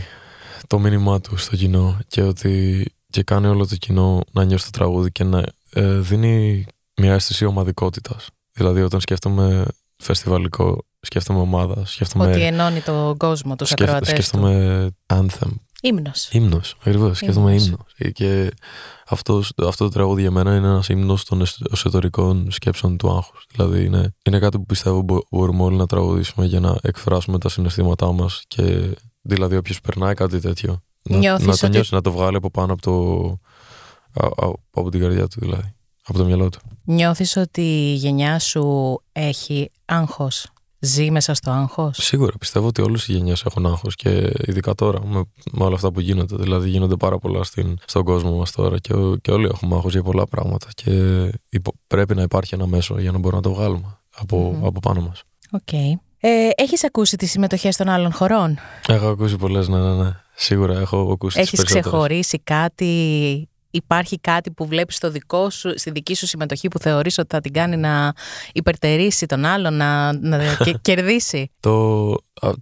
το 0.67 0.79
μήνυμά 0.79 1.21
του 1.21 1.37
στο 1.37 1.57
κοινό 1.57 1.99
και 2.09 2.23
ότι 2.23 2.85
και 3.11 3.23
κάνει 3.23 3.47
όλο 3.47 3.67
το 3.67 3.77
κοινό 3.77 4.21
να 4.33 4.45
νιώσει 4.45 4.65
το 4.65 4.71
τραγούδι 4.71 5.12
και 5.12 5.25
να 5.25 5.45
ε, 5.73 5.99
δίνει 5.99 6.67
μια 6.97 7.15
αίσθηση 7.15 7.45
ομαδικότητας. 7.45 8.27
Δηλαδή 8.53 8.83
όταν 8.83 9.01
σκέφτομαι 9.01 9.65
φεστιβαλικό, 9.97 10.85
σκέφτομαι 11.01 11.41
ομάδα, 11.41 11.87
σκέφτομαι... 11.87 12.27
Ότι 12.27 12.43
ενώνει 12.43 12.81
τον 12.81 13.17
κόσμο, 13.17 13.57
τους 13.57 13.69
σκέφ, 13.69 13.87
ακροατές 13.87 14.09
Σκέφτομαι 14.09 14.89
anthem. 15.07 15.51
Ύμνος. 15.82 16.29
Ύμνος, 16.32 16.77
ακριβώς, 16.79 17.17
σκέφτομαι 17.17 17.55
ύμνος. 17.55 18.12
Και 18.12 18.50
αυτός, 19.06 19.53
αυτό 19.67 19.85
το 19.85 19.91
τραγούδι 19.91 20.21
για 20.21 20.31
μένα 20.31 20.56
είναι 20.56 20.67
ένας 20.67 20.88
ύμνος 20.88 21.25
των 21.25 21.43
εσωτερικών 21.71 22.50
σκέψεων 22.50 22.97
του 22.97 23.11
άγχους. 23.11 23.47
Δηλαδή 23.50 23.85
είναι, 23.85 24.15
είναι 24.25 24.38
κάτι 24.38 24.59
που 24.59 24.67
πιστεύω 24.67 25.25
μπορούμε 25.31 25.62
όλοι 25.62 25.77
να 25.77 25.87
τραγουδήσουμε 25.87 26.47
για 26.47 26.61
να 26.61 26.77
εκφράσουμε 26.82 27.38
τα 27.38 27.49
συναισθήματά 27.49 28.12
μας 28.12 28.43
και 28.49 28.97
δηλαδή 29.23 29.56
όποιος 29.56 29.81
περνάει 29.81 30.15
κάτι 30.15 30.41
τέτοιο. 30.41 30.82
Να, 31.03 31.38
να 31.38 31.56
το 31.56 31.69
νιώσει, 31.69 31.94
να 31.94 32.00
το 32.00 32.12
βγάλει 32.12 32.37
από 32.37 32.50
πάνω 32.50 32.73
από, 32.73 32.83
το, 32.83 33.38
από 34.71 34.91
την 34.91 35.00
καρδιά 35.00 35.26
του 35.29 35.41
δηλαδή. 35.41 35.75
Από 36.05 36.19
το 36.19 36.25
μυαλό 36.25 36.49
του. 36.49 36.59
Νιώθεις 36.85 37.37
ότι 37.37 37.61
η 37.61 37.94
γενιά 37.94 38.38
σου 38.38 38.97
έχει 39.12 39.71
άγχος; 39.85 40.47
Ζει 40.81 41.11
μέσα 41.11 41.35
στο 41.35 41.50
άγχος; 41.50 41.97
Σίγουρα. 42.00 42.32
Πιστεύω 42.38 42.67
ότι 42.67 42.82
όλες 42.82 43.09
οι 43.09 43.12
γενιές 43.12 43.44
έχουν 43.44 43.67
άγχος 43.67 43.94
και 43.94 44.32
ειδικά 44.47 44.75
τώρα 44.75 45.06
με, 45.06 45.23
με 45.53 45.65
όλα 45.65 45.75
αυτά 45.75 45.93
που 45.93 46.00
γίνονται. 46.00 46.37
Δηλαδή 46.37 46.69
γίνονται 46.69 46.97
πάρα 46.97 47.19
πολλά 47.19 47.43
στην, 47.43 47.79
στον 47.85 48.05
κόσμο 48.05 48.37
μας 48.37 48.53
τώρα 48.53 48.79
και, 48.79 48.94
και 49.21 49.31
όλοι 49.31 49.47
έχουμε 49.47 49.75
άγχος 49.75 49.93
για 49.93 50.03
πολλά 50.03 50.27
πράγματα. 50.27 50.67
Και 50.75 50.93
υπο, 51.49 51.73
πρέπει 51.87 52.15
να 52.15 52.23
υπάρχει 52.23 52.55
ένα 52.55 52.66
μέσο 52.66 53.00
για 53.00 53.12
να 53.12 53.19
μπορούμε 53.19 53.43
να 53.43 53.49
το 53.49 53.57
βγάλουμε 53.59 53.99
από, 54.16 54.50
mm-hmm. 54.55 54.66
από 54.66 54.81
πάνω 54.81 55.00
μας. 55.00 55.23
Okay. 55.64 55.93
Ε, 56.23 56.49
έχεις 56.57 56.85
ακούσει 56.85 57.16
τις 57.16 57.31
συμμετοχές 57.31 57.76
των 57.76 57.88
άλλων 57.88 58.12
χωρών; 58.12 58.59
Έχω 58.88 59.09
ακούσει 59.09 59.37
πολλές, 59.37 59.69
ναι, 59.69 59.78
ναι, 59.78 59.95
ναι. 60.02 60.11
Σίγουρα 60.35 60.78
έχω 60.78 61.11
ακούσει 61.12 61.40
Έχεις 61.40 61.64
ξεχωρίσει 61.64 62.38
κάτι 62.38 63.50
υπάρχει 63.71 64.21
κάτι 64.21 64.50
που 64.50 64.67
βλέπεις 64.67 64.97
στο 64.97 65.11
δικό 65.11 65.50
σου, 65.50 65.79
στη 65.79 65.91
δική 65.91 66.15
σου 66.15 66.27
συμμετοχή 66.27 66.69
που 66.69 66.79
θεωρείς 66.79 67.19
ότι 67.19 67.29
θα 67.31 67.41
την 67.41 67.53
κάνει 67.53 67.77
να 67.77 68.12
υπερτερήσει 68.53 69.27
τον 69.27 69.45
άλλον, 69.45 69.75
να, 69.75 70.19
να 70.19 70.39
κερδίσει; 70.83 71.50
Το, 71.61 72.11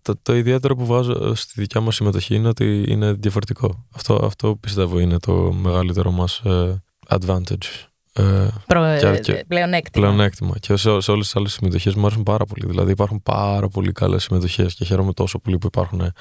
το, 0.03 0.15
το, 0.23 0.35
ιδιαίτερο 0.35 0.77
που 0.77 0.87
βάζω 0.87 1.35
στη 1.35 1.61
δικιά 1.61 1.81
μας 1.81 1.95
συμμετοχή 1.95 2.35
είναι 2.35 2.49
ότι 2.49 2.85
είναι 2.88 3.12
διαφορετικό. 3.12 3.87
Αυτό, 3.95 4.21
αυτό 4.23 4.57
πιστεύω 4.57 4.99
είναι 4.99 5.19
το 5.19 5.33
μεγαλύτερο 5.53 6.11
μας 6.11 6.43
uh, 6.45 6.75
advantage. 7.09 7.87
Uh, 8.12 8.49
Προ, 8.67 8.97
και, 8.99 9.19
και, 9.19 9.45
πλεονέκτημα. 9.49 10.07
πλεονέκτημα. 10.07 10.55
Και 10.61 10.77
σε, 10.77 11.00
σε 11.00 11.11
όλες 11.11 11.25
τις 11.25 11.37
άλλες 11.37 11.53
συμμετοχές 11.53 11.95
μου 11.95 12.07
αρέσουν 12.07 12.23
πάρα 12.23 12.45
πολύ. 12.45 12.67
Δηλαδή 12.67 12.91
υπάρχουν 12.91 13.23
πάρα 13.23 13.69
πολύ 13.69 13.93
καλές 13.93 14.23
συμμετοχές 14.23 14.75
και 14.75 14.85
χαίρομαι 14.85 15.12
τόσο 15.12 15.38
πολύ 15.38 15.59
που 15.59 15.67
υπάρχουν 15.67 16.12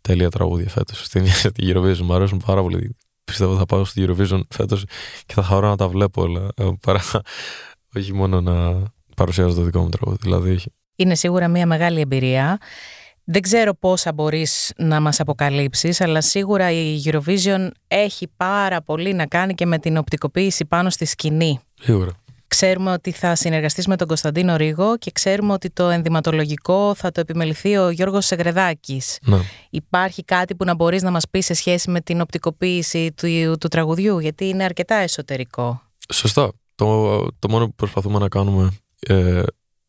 τέλεια 0.00 0.30
τραγούδια 0.30 0.68
φέτος 0.68 1.04
στην 1.04 1.26
Eurovision. 1.68 1.98
Μου 1.98 2.14
αρέσουν 2.14 2.42
πάρα 2.46 2.62
πολύ 2.62 2.96
πιστεύω 3.24 3.56
θα 3.56 3.66
πάω 3.66 3.84
στη 3.84 4.06
Eurovision 4.08 4.40
φέτος 4.48 4.84
και 5.26 5.34
θα 5.34 5.42
χαρώ 5.42 5.68
να 5.68 5.76
τα 5.76 5.88
βλέπω 5.88 6.22
όλα 6.22 6.48
ε, 6.56 6.70
παρά 6.80 7.00
όχι 7.96 8.12
μόνο 8.12 8.40
να 8.40 8.82
παρουσιάζω 9.16 9.54
το 9.54 9.62
δικό 9.62 9.80
μου 9.80 9.88
τραγούδι. 9.88 10.18
Δηλαδή... 10.22 10.58
Είναι 10.96 11.14
σίγουρα 11.14 11.48
μια 11.48 11.66
μεγάλη 11.66 12.00
εμπειρία. 12.00 12.58
Δεν 13.24 13.42
ξέρω 13.42 13.74
πόσα 13.74 14.12
μπορείς 14.12 14.72
να 14.76 15.00
μας 15.00 15.20
αποκαλύψεις, 15.20 16.00
αλλά 16.00 16.20
σίγουρα 16.20 16.70
η 16.70 17.02
Eurovision 17.04 17.68
έχει 17.88 18.28
πάρα 18.36 18.82
πολύ 18.82 19.12
να 19.12 19.26
κάνει 19.26 19.54
και 19.54 19.66
με 19.66 19.78
την 19.78 19.96
οπτικοποίηση 19.96 20.64
πάνω 20.64 20.90
στη 20.90 21.04
σκηνή. 21.04 21.60
Σίγουρα. 21.80 22.10
Ξέρουμε 22.56 22.92
ότι 22.92 23.10
θα 23.10 23.34
συνεργαστείς 23.34 23.86
με 23.86 23.96
τον 23.96 24.06
Κωνσταντίνο 24.06 24.56
Ρίγο 24.56 24.98
και 24.98 25.10
ξέρουμε 25.10 25.52
ότι 25.52 25.70
το 25.70 25.88
ενδυματολογικό 25.88 26.94
θα 26.94 27.12
το 27.12 27.20
επιμεληθεί 27.20 27.76
ο 27.76 27.90
Γιώργος 27.90 28.26
Σεγρεδάκης. 28.26 29.18
Ναι. 29.22 29.38
Υπάρχει 29.70 30.24
κάτι 30.24 30.54
που 30.54 30.64
να 30.64 30.74
μπορείς 30.74 31.02
να 31.02 31.10
μας 31.10 31.28
πεις 31.30 31.44
σε 31.44 31.54
σχέση 31.54 31.90
με 31.90 32.00
την 32.00 32.20
οπτικοποίηση 32.20 33.12
του, 33.12 33.56
του 33.60 33.68
τραγουδιού, 33.68 34.18
γιατί 34.18 34.48
είναι 34.48 34.64
αρκετά 34.64 34.94
εσωτερικό. 34.94 35.82
Σωστά. 36.12 36.52
Το, 36.74 37.18
το 37.38 37.48
μόνο 37.48 37.66
που 37.66 37.74
προσπαθούμε 37.74 38.18
να 38.18 38.28
κάνουμε 38.28 38.70
ε, 39.00 39.42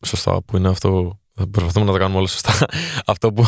σωστά, 0.06 0.42
που 0.42 0.56
είναι 0.56 0.68
αυτό, 0.68 1.18
προσπαθούμε 1.50 1.84
να 1.84 1.92
τα 1.92 1.98
κάνουμε 1.98 2.18
όλα 2.18 2.28
σωστά, 2.28 2.66
αυτό 3.12 3.32
που, 3.32 3.44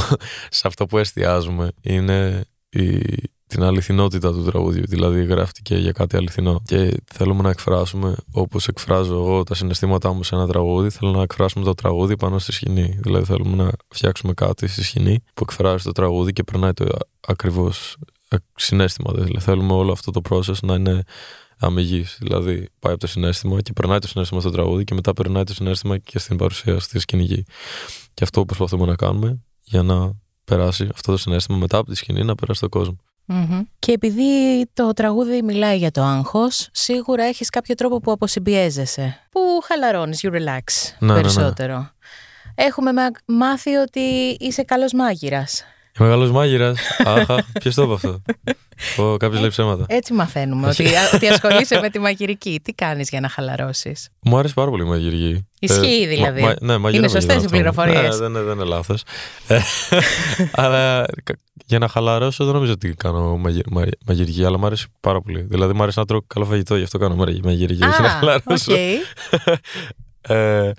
σε 0.50 0.66
αυτό 0.66 0.87
που 0.87 0.98
εστιάζουμε 0.98 1.70
είναι 1.80 2.44
η, 2.68 3.00
την 3.49 3.62
αληθινότητα 3.62 4.33
του 4.33 4.45
τραγούδιου. 4.45 4.83
Δηλαδή, 4.87 5.25
γράφτηκε 5.25 5.76
για 5.76 5.93
κάτι 5.93 6.17
αληθινό. 6.17 6.62
Και 6.64 7.02
θέλουμε 7.05 7.43
να 7.43 7.50
εκφράσουμε, 7.50 8.17
όπως 8.33 8.69
εκφράζω 8.69 9.14
εγώ 9.14 9.43
τα 9.43 9.55
συναισθήματά 9.55 10.12
μου 10.12 10.23
σε 10.23 10.35
ένα 10.35 10.47
τραγούδι, 10.47 10.90
θέλω 10.90 11.11
να 11.11 11.23
εκφράσουμε 11.23 11.64
το 11.64 11.75
τραγούδι 11.75 12.17
πάνω 12.17 12.38
στη 12.38 12.52
σκηνή. 12.52 12.99
Δηλαδή, 13.02 13.25
θέλουμε 13.25 13.62
να 13.64 13.71
φτιάξουμε 13.88 14.33
κάτι 14.33 14.67
στη 14.67 14.85
σκηνή 14.85 15.19
που 15.35 15.43
εκφράζει 15.43 15.85
το 15.85 15.93
τραγούδι 15.93 16.33
και 16.33 16.43
περνάει 16.43 16.73
το 16.73 16.87
ακριβώς 17.26 17.97
συνέστημα. 18.55 19.12
Δηλαδή, 19.12 19.40
θέλουμε 19.40 19.73
όλο 19.73 19.93
αυτό 19.93 20.11
το 20.11 20.21
process 20.31 20.59
να 20.62 20.75
είναι 20.75 21.02
αμυγής. 21.59 22.19
Δηλαδή, 22.21 22.69
πάει 22.78 22.93
από 22.93 23.00
το 23.00 23.07
συνέστημα 23.07 23.61
και 23.61 23.73
περνάει 23.73 23.99
το 23.99 24.09
συνέστημα 24.09 24.40
στο 24.40 24.50
τραγούδι 24.50 24.85
και 24.85 24.95
μετά 24.95 25.12
περνάει 25.12 25.45
το 25.45 25.55
συνέστημα 25.55 25.99
και 25.99 26.19
στην 26.19 26.37
παρουσία 26.37 26.78
στη 26.78 26.99
σκηνική. 26.99 27.45
Και 28.14 28.25
αυτό 28.25 28.45
προσπαθούμε 28.45 28.87
να 28.87 28.95
κάνουμε 28.95 29.40
για 29.62 29.83
να 29.83 30.12
περάσει 30.45 30.88
αυτό 30.93 31.12
το 31.12 31.19
συνέστημα 31.19 31.59
μετά 31.59 31.78
από 31.78 31.90
τη 31.90 31.97
σκηνή 31.97 32.25
να 32.25 32.35
περάσει 32.35 32.59
στον 32.59 32.69
κόσμο. 32.69 32.97
Και 33.78 33.92
επειδή 33.92 34.66
το 34.73 34.92
τραγούδι 34.92 35.42
μιλάει 35.42 35.76
για 35.76 35.90
το 35.90 36.02
άγχος, 36.02 36.68
σίγουρα 36.73 37.25
έχεις 37.25 37.50
κάποιο 37.50 37.75
τρόπο 37.75 38.00
που 38.00 38.12
αποσυμπιέζεσαι, 38.12 39.20
που 39.30 39.40
χαλαρώνεις, 39.64 40.20
you 40.23 40.32
relax 40.32 40.94
ναι, 40.99 41.12
περισσότερο. 41.14 41.73
Ναι, 41.73 41.78
ναι. 41.78 41.87
Έχουμε 42.54 42.90
μάθει 43.26 43.75
ότι 43.75 44.37
είσαι 44.40 44.62
καλός 44.62 44.92
μάγειρας. 44.92 45.64
Μεγάλος 45.99 46.30
μάγειρας. 46.30 46.78
Αχα, 47.04 47.45
ποιος 47.61 47.75
το 47.75 47.83
είπε 47.83 47.92
αυτό; 47.92 48.23
Κάποιος 49.16 49.40
λέει 49.40 49.49
ψέματα. 49.49 49.85
Έτσι 49.88 50.12
μαθαίνουμε 50.12 50.68
ότι, 50.68 50.87
ότι 51.14 51.28
ασχολείσαι 51.28 51.80
με 51.80 51.90
τη 51.90 51.99
μαγειρική. 51.99 52.61
Τι 52.64 52.73
κάνεις 52.73 53.09
για 53.09 53.21
να 53.21 53.28
χαλαρώσεις; 53.28 54.09
Μου 54.23 54.38
άρεσε 54.38 54.54
πάρα 54.54 54.71
πολύ 54.71 54.83
η 54.83 54.87
μαγειρική. 54.87 55.47
Ισχύει 55.61 56.02
ε, 56.02 56.07
δηλαδή. 56.07 56.42
Μα, 56.42 56.54
ναι, 56.61 56.90
είναι 56.90 57.09
σωστές 57.09 57.45
οι 57.45 57.49
πληροφορίες. 57.49 58.21
Ναι, 58.21 58.28
δεν, 58.28 58.45
δεν 58.45 58.54
είναι 58.54 58.64
λάθος. 58.64 59.02
Ε, 59.47 59.61
αλλά 60.62 61.04
για 61.66 61.78
να 61.78 61.88
χαλαρώσω 61.88 62.45
δεν 62.45 62.54
νομίζω 62.54 62.73
ότι 62.73 62.95
κάνω 62.95 63.40
μαγειρική, 64.07 64.45
αλλά 64.45 64.59
μου 64.59 64.66
άρεσε 64.66 64.87
πάρα 65.00 65.21
πολύ. 65.21 65.42
Δηλαδή 65.42 65.73
μου 65.73 65.83
άρεσε 65.83 66.00
να 66.00 66.07
τρώω 66.07 66.21
καλό 66.26 66.45
φαγητό, 66.45 66.76
γι' 66.76 66.83
αυτό 66.83 66.99
κάνω 66.99 67.14
μαγειρική. 67.45 67.75
Για 67.75 67.87
να 67.87 68.09
χαλαρώσω. 68.09 68.73
ε, 70.21 70.71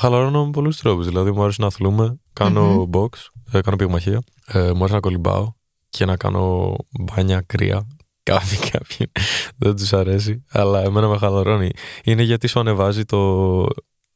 χαλαρώνω 0.00 0.44
με 0.44 0.50
πολλούς 0.50 0.76
τρόπους. 0.76 1.06
Δηλαδή 1.06 1.30
μου 1.30 1.42
άρεσε 1.42 1.60
να 1.60 1.66
αθλούμε, 1.66 2.20
κάνω 2.44 2.88
box, 2.92 3.08
ε, 3.52 3.60
κάνω 3.60 3.76
πυγμαχία. 3.76 4.22
Ε, 4.46 4.72
μου 4.72 4.78
άρεσε 4.78 4.94
να 4.94 5.00
κολυμπάω 5.00 5.52
και 5.88 6.04
να 6.04 6.16
κάνω 6.16 6.76
μπάνια 7.00 7.40
κρύα. 7.40 7.86
Κάποιοι, 8.22 8.58
κάποιοι 8.70 9.10
δεν 9.56 9.76
τους 9.76 9.92
αρέσει, 9.92 10.44
αλλά 10.50 10.82
εμένα 10.82 11.08
με 11.08 11.18
χαλαρώνει. 11.18 11.70
Είναι 12.04 12.22
γιατί 12.22 12.46
σου 12.46 12.60
ανεβάζει 12.60 13.04
το 13.04 13.62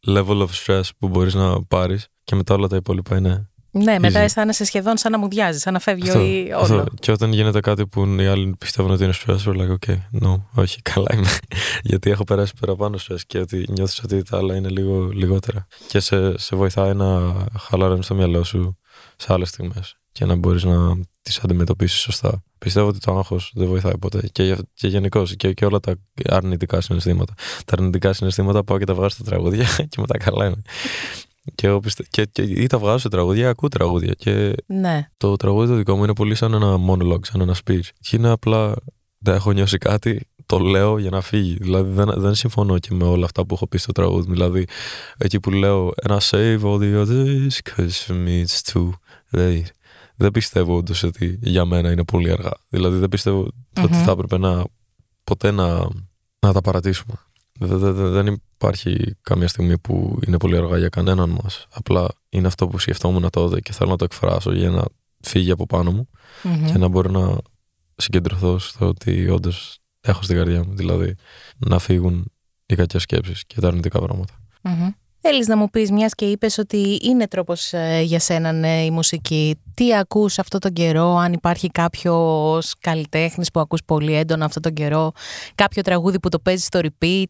level 0.07 0.47
of 0.47 0.49
stress 0.65 0.89
που 0.99 1.09
μπορείς 1.09 1.35
να 1.35 1.63
πάρεις 1.63 2.09
και 2.25 2.35
μετά 2.35 2.55
όλα 2.55 2.67
τα 2.67 2.77
υπόλοιπα 2.77 3.17
είναι 3.17 3.51
ναι, 3.83 3.99
μετά 3.99 4.19
αισθάνεσαι 4.19 4.65
σχεδόν 4.65 4.97
σαν 4.97 5.13
να 5.13 5.19
μου 5.19 5.29
διάζει, 5.29 5.59
σαν 5.59 5.73
να 5.73 5.79
φεύγει 5.79 6.09
αυτό, 6.09 6.21
όλο. 6.21 6.83
Αυτό. 6.83 6.95
Και 7.01 7.13
όταν 7.13 7.33
γίνεται 7.33 7.61
κάτι 7.61 7.87
που 7.87 8.07
οι 8.19 8.27
άλλοι 8.27 8.55
πιστεύουν 8.59 8.91
ότι 8.91 9.05
είναι 9.05 9.13
stress, 9.27 9.37
like, 9.45 9.75
ok, 9.87 9.97
no, 10.23 10.41
όχι, 10.55 10.83
καλά 10.93 11.15
είμαι. 11.15 11.29
Γιατί 11.83 12.11
έχω 12.11 12.25
περάσει 12.25 12.53
παραπάνω 12.61 12.99
stress 13.09 13.21
και 13.27 13.39
ότι 13.39 13.65
νιώθεις 13.69 14.03
ότι 14.05 14.23
τα 14.23 14.37
άλλα 14.37 14.57
είναι 14.57 14.69
λίγο 14.69 15.09
λιγότερα. 15.13 15.67
Και 15.89 16.01
σε, 16.01 16.39
σε 16.39 16.57
βοηθάει 16.57 16.95
να 16.95 17.35
χαλαρώνεις 17.59 18.07
το 18.07 18.15
μυαλό 18.15 18.45
σου 18.45 18.79
σε 19.17 19.33
άλλες 19.33 19.49
στιγμές 19.49 19.97
και 20.13 20.25
να 20.25 20.35
μπορείς 20.35 20.65
να 20.65 20.97
τις 21.23 21.39
αντιμετωπίσεις 21.39 22.01
σωστά. 22.01 22.43
Πιστεύω 22.59 22.89
ότι 22.89 22.99
το 22.99 23.19
άγχος 23.19 23.53
δεν 23.55 23.67
βοηθάει 23.67 23.99
ποτέ. 23.99 24.29
Και, 24.33 24.57
και 24.75 24.89
γενικώ 24.89 25.23
και, 25.37 25.53
και 25.53 25.65
όλα 25.65 25.81
τα 25.81 25.95
αρνητικά 26.29 26.81
συναισθήματα. 26.81 27.35
Τα 27.65 27.73
αρνητικά 27.73 28.13
συναισθήματα 28.13 28.65
πάω 28.65 28.79
και 28.79 28.85
τα 28.85 28.95
βγάζω 28.95 29.09
στα 29.15 29.25
τραγούδια 29.25 29.67
και 29.91 30.01
μετά 30.01 30.19
καλά 30.19 30.47
είμαι. 30.47 30.63
Και, 31.55 31.67
εγώ 31.67 31.81
πιστε... 31.81 32.05
και, 32.11 32.25
και 32.25 32.43
ή 32.43 32.67
τα 32.67 32.79
βγάζω 32.79 32.99
σε 32.99 33.09
τραγούδια, 33.09 33.49
ακούω 33.49 33.69
τραγούδια. 33.69 34.13
Και 34.13 34.55
ναι. 34.67 35.09
το 35.17 35.37
τραγούδι 35.37 35.69
το 35.69 35.77
δικό 35.77 35.97
μου 35.97 36.05
είναι 36.05 36.15
πολύ 36.15 36.35
σαν 36.35 36.55
ένα 36.55 36.77
monologue, 36.89 37.27
σαν 37.27 37.41
ένα 37.41 37.55
speech. 37.65 37.89
Και 38.01 38.17
είναι 38.17 38.29
απλά 38.29 38.75
δεν 39.19 39.35
έχω 39.35 39.53
νιώσει 39.53 39.79
κάτι, 39.79 40.29
το 40.47 40.59
λέω 40.59 40.99
για 40.99 41.11
να 41.11 41.21
φύγει. 41.21 41.57
Δηλαδή 41.61 41.91
δεν, 41.91 42.13
δεν 42.17 42.35
συμφωνώ 42.35 42.79
και 42.79 42.95
με 42.95 43.05
όλα 43.05 43.25
αυτά 43.25 43.47
που 43.47 43.55
έχω 43.55 43.67
πει 43.67 43.79
στο 43.79 43.93
τραγούδι. 43.93 44.31
Δηλαδή 44.31 44.67
εκεί 45.19 45.41
που 45.41 45.51
λέω 45.51 45.93
ένα 46.03 46.21
save 46.21 46.61
all 46.61 46.79
the 46.79 47.05
others, 47.05 47.75
cause 47.75 48.07
for 48.07 48.27
me 48.27 48.45
it's 48.45 48.73
too 48.73 48.91
late. 49.33 49.67
Δεν 50.17 50.31
πιστεύω 50.31 50.77
όντως 50.77 51.03
ότι 51.03 51.39
για 51.43 51.65
μένα 51.65 51.91
είναι 51.91 52.05
πολύ 52.05 52.31
αργά. 52.31 52.53
Δηλαδή 52.69 52.99
δεν 52.99 53.09
πιστεύω 53.09 53.43
mm-hmm. 53.43 53.85
ότι 53.85 53.95
θα 53.95 54.11
έπρεπε 54.11 54.39
να 54.39 54.65
ποτέ 55.25 55.51
να, 55.51 55.89
να 56.39 56.53
τα 56.53 56.61
παρατήσουμε. 56.61 57.15
Δεν 57.61 58.27
υπάρχει 58.55 59.17
καμία 59.23 59.49
στιγμή 59.49 59.79
που 59.79 60.19
είναι 60.27 60.37
πολύ 60.37 60.57
αργά 60.57 60.79
για 60.79 60.89
κανέναν 60.89 61.31
μας. 61.31 61.67
Απλά 61.71 62.09
είναι 62.29 62.47
αυτό 62.47 62.69
που 62.69 62.79
σκεφτόμουν 62.79 63.31
τότε 63.31 63.61
και 63.61 63.73
θέλω 63.73 63.91
να 63.91 63.97
το 63.97 64.05
εκφράσω 64.05 64.53
για 64.53 64.71
να 64.71 64.85
φύγει 65.21 65.51
από 65.51 65.67
πάνω 65.67 65.91
μου 65.91 66.09
mm-hmm. 66.43 66.71
και 66.73 66.79
να 66.79 66.89
μπορώ 66.89 67.11
να 67.11 67.39
συγκεντρωθώ 67.97 68.59
στο 68.59 68.87
ότι 68.87 69.29
όντως 69.29 69.79
έχω 70.01 70.23
στην 70.23 70.37
καρδιά 70.37 70.65
μου. 70.65 70.75
Δηλαδή 70.75 71.15
να 71.59 71.79
φύγουν 71.79 72.33
οι 72.67 72.75
κακές 72.75 73.03
σκέψεις 73.03 73.47
και 73.47 73.61
τα 73.61 73.67
αρνητικά 73.69 73.99
πράγματα. 73.99 74.35
Mm-hmm. 74.63 74.95
Θέλεις 75.27 75.47
να 75.47 75.57
μου 75.57 75.71
πεις, 75.71 75.91
μιας 75.91 76.15
και 76.15 76.25
είπες 76.25 76.59
ότι 76.59 76.99
είναι 77.03 77.29
τρόπος 77.29 77.73
ε, 77.73 78.01
για 78.01 78.19
σένα 78.19 78.53
ναι, 78.53 78.85
η 78.85 78.91
μουσική. 78.91 79.61
Τι 79.75 79.97
ακούς 79.97 80.39
αυτό 80.39 80.59
τον 80.59 80.73
καιρό, 80.73 81.17
αν 81.17 81.33
υπάρχει 81.33 81.69
κάποιος 81.69 82.75
καλλιτέχνης 82.81 83.51
που 83.51 83.61
ακούς 83.61 83.85
πολύ 83.85 84.15
έντονα 84.15 84.45
αυτό 84.45 84.61
τον 84.61 84.73
καιρό, 84.73 85.13
κάποιο 85.55 85.83
τραγούδι 85.83 86.21
που 86.21 86.29
το 86.29 86.39
παίζεις 86.39 86.67
στο 86.67 86.81
repeat; 86.83 87.25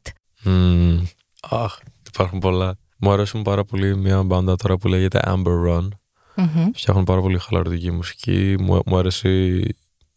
Mm, 0.44 1.02
αχ, 1.50 1.78
υπάρχουν 2.08 2.38
πολλά. 2.38 2.76
Μου 2.98 3.12
αρέσουν 3.12 3.42
πάρα 3.42 3.64
πολύ 3.64 3.96
μια 3.96 4.22
μπάντα 4.22 4.56
τώρα 4.56 4.76
που 4.76 4.88
λέγεται 4.88 5.20
Amber 5.24 5.66
Run. 5.68 5.88
Mm-hmm. 6.36 6.68
Φτιάχνουν 6.74 7.04
πάρα 7.04 7.20
πολύ 7.20 7.38
χαλαρωτική 7.38 7.90
μουσική. 7.90 8.56
Μου, 8.60 8.80
μου, 8.86 8.96
αρέσει, 8.96 9.62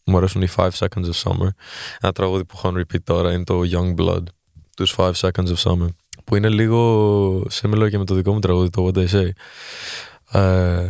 μου 0.04 0.16
αρέσουν 0.16 0.42
οι 0.42 0.48
5 0.56 0.68
Seconds 0.70 1.04
of 1.04 1.22
Summer. 1.22 1.48
Ένα 2.00 2.12
τραγούδι 2.12 2.44
που 2.44 2.54
έχω 2.56 2.76
repeat 2.76 3.02
τώρα 3.04 3.32
είναι 3.32 3.44
το 3.44 3.60
Young 3.72 3.94
Blood. 4.00 4.22
Τους 4.76 4.94
5 4.98 5.12
Seconds 5.12 5.48
of 5.54 5.56
Summer 5.56 5.88
που 6.28 6.36
είναι 6.36 6.48
λίγο 6.48 7.44
similar 7.48 7.88
και 7.88 7.98
με 7.98 8.04
το 8.04 8.14
δικό 8.14 8.32
μου 8.32 8.38
τραγούδι, 8.38 8.70
το 8.70 8.86
What 8.86 8.98
I 8.98 9.08
Say. 9.08 9.30
Ε, 10.40 10.88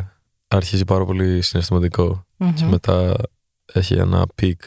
αρχίζει 0.48 0.84
πάρα 0.84 1.04
πολύ 1.04 1.42
και 2.54 2.64
μετά 2.64 3.14
έχει 3.72 3.94
ένα 3.94 4.26
peak 4.34 4.60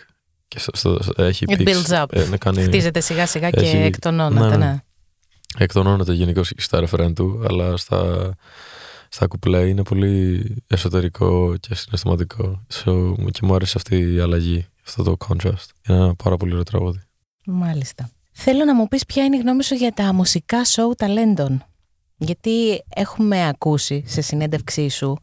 και 0.47 0.59
στο, 0.59 0.99
έχει 1.15 1.45
It 1.47 1.67
builds 1.67 2.01
up. 2.01 2.05
Ε, 2.09 2.25
ναι, 2.25 2.37
κάνει, 2.37 2.61
Χτίζεται 2.61 2.99
σιγά 2.99 3.25
σιγά 3.25 3.49
και 3.49 3.67
εκτονώνεται, 3.67 4.45
ναι. 4.45 4.57
ναι. 4.57 4.65
ναι. 4.65 4.77
Εκτονώνεται 5.57 6.13
γενικώς 6.13 6.51
στα 6.57 6.79
ρεφρέν 6.79 7.13
του, 7.13 7.43
αλλά 7.49 7.77
στα, 7.77 8.33
στα 9.09 9.27
κουπλέ 9.27 9.67
είναι 9.67 9.83
πολύ 9.83 10.43
εσωτερικό 10.67 11.55
και 11.59 11.75
συναισθηματικό. 11.75 12.65
So, 12.73 13.15
και 13.31 13.39
μου 13.45 13.55
άρεσε 13.55 13.73
αυτή 13.77 14.13
η 14.13 14.19
αλλαγή, 14.19 14.65
αυτό 14.87 15.03
το 15.03 15.15
contrast. 15.27 15.67
Είναι 15.87 15.97
ένα 15.97 16.15
πάρα 16.15 16.37
πολύ 16.37 16.51
ωραίο 16.51 16.63
τραγούδι. 16.63 17.01
Μάλιστα. 17.45 18.09
Θέλω 18.43 18.65
να 18.65 18.75
μου 18.75 18.87
πεις 18.87 19.05
ποια 19.05 19.23
είναι 19.23 19.35
η 19.35 19.39
γνώμη 19.39 19.63
σου 19.63 19.75
για 19.75 19.91
τα 19.91 20.13
μουσικά 20.13 20.65
σοου 20.65 20.93
ταλέντων. 20.97 21.65
Γιατί 22.17 22.83
έχουμε 22.95 23.47
ακούσει 23.47 24.03
σε 24.07 24.21
συνέντευξή 24.21 24.89
σου 24.89 25.17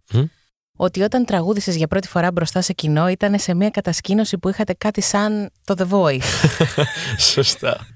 ότι 0.77 1.03
όταν 1.03 1.25
τραγούδησες 1.25 1.77
για 1.77 1.87
πρώτη 1.87 2.09
φορά 2.09 2.33
μπροστά 2.33 2.61
σε 2.61 2.73
κοινό 2.73 3.09
ήταν 3.09 3.39
σε 3.39 3.55
μια 3.55 3.71
κατασκήνωση 3.71 4.39
που 4.39 4.49
είχατε 4.49 4.73
κάτι 4.73 5.01
σαν 5.01 5.51
το 5.65 5.75
The 5.79 5.89
Voice. 5.89 6.49
Σωστά. 7.33 7.87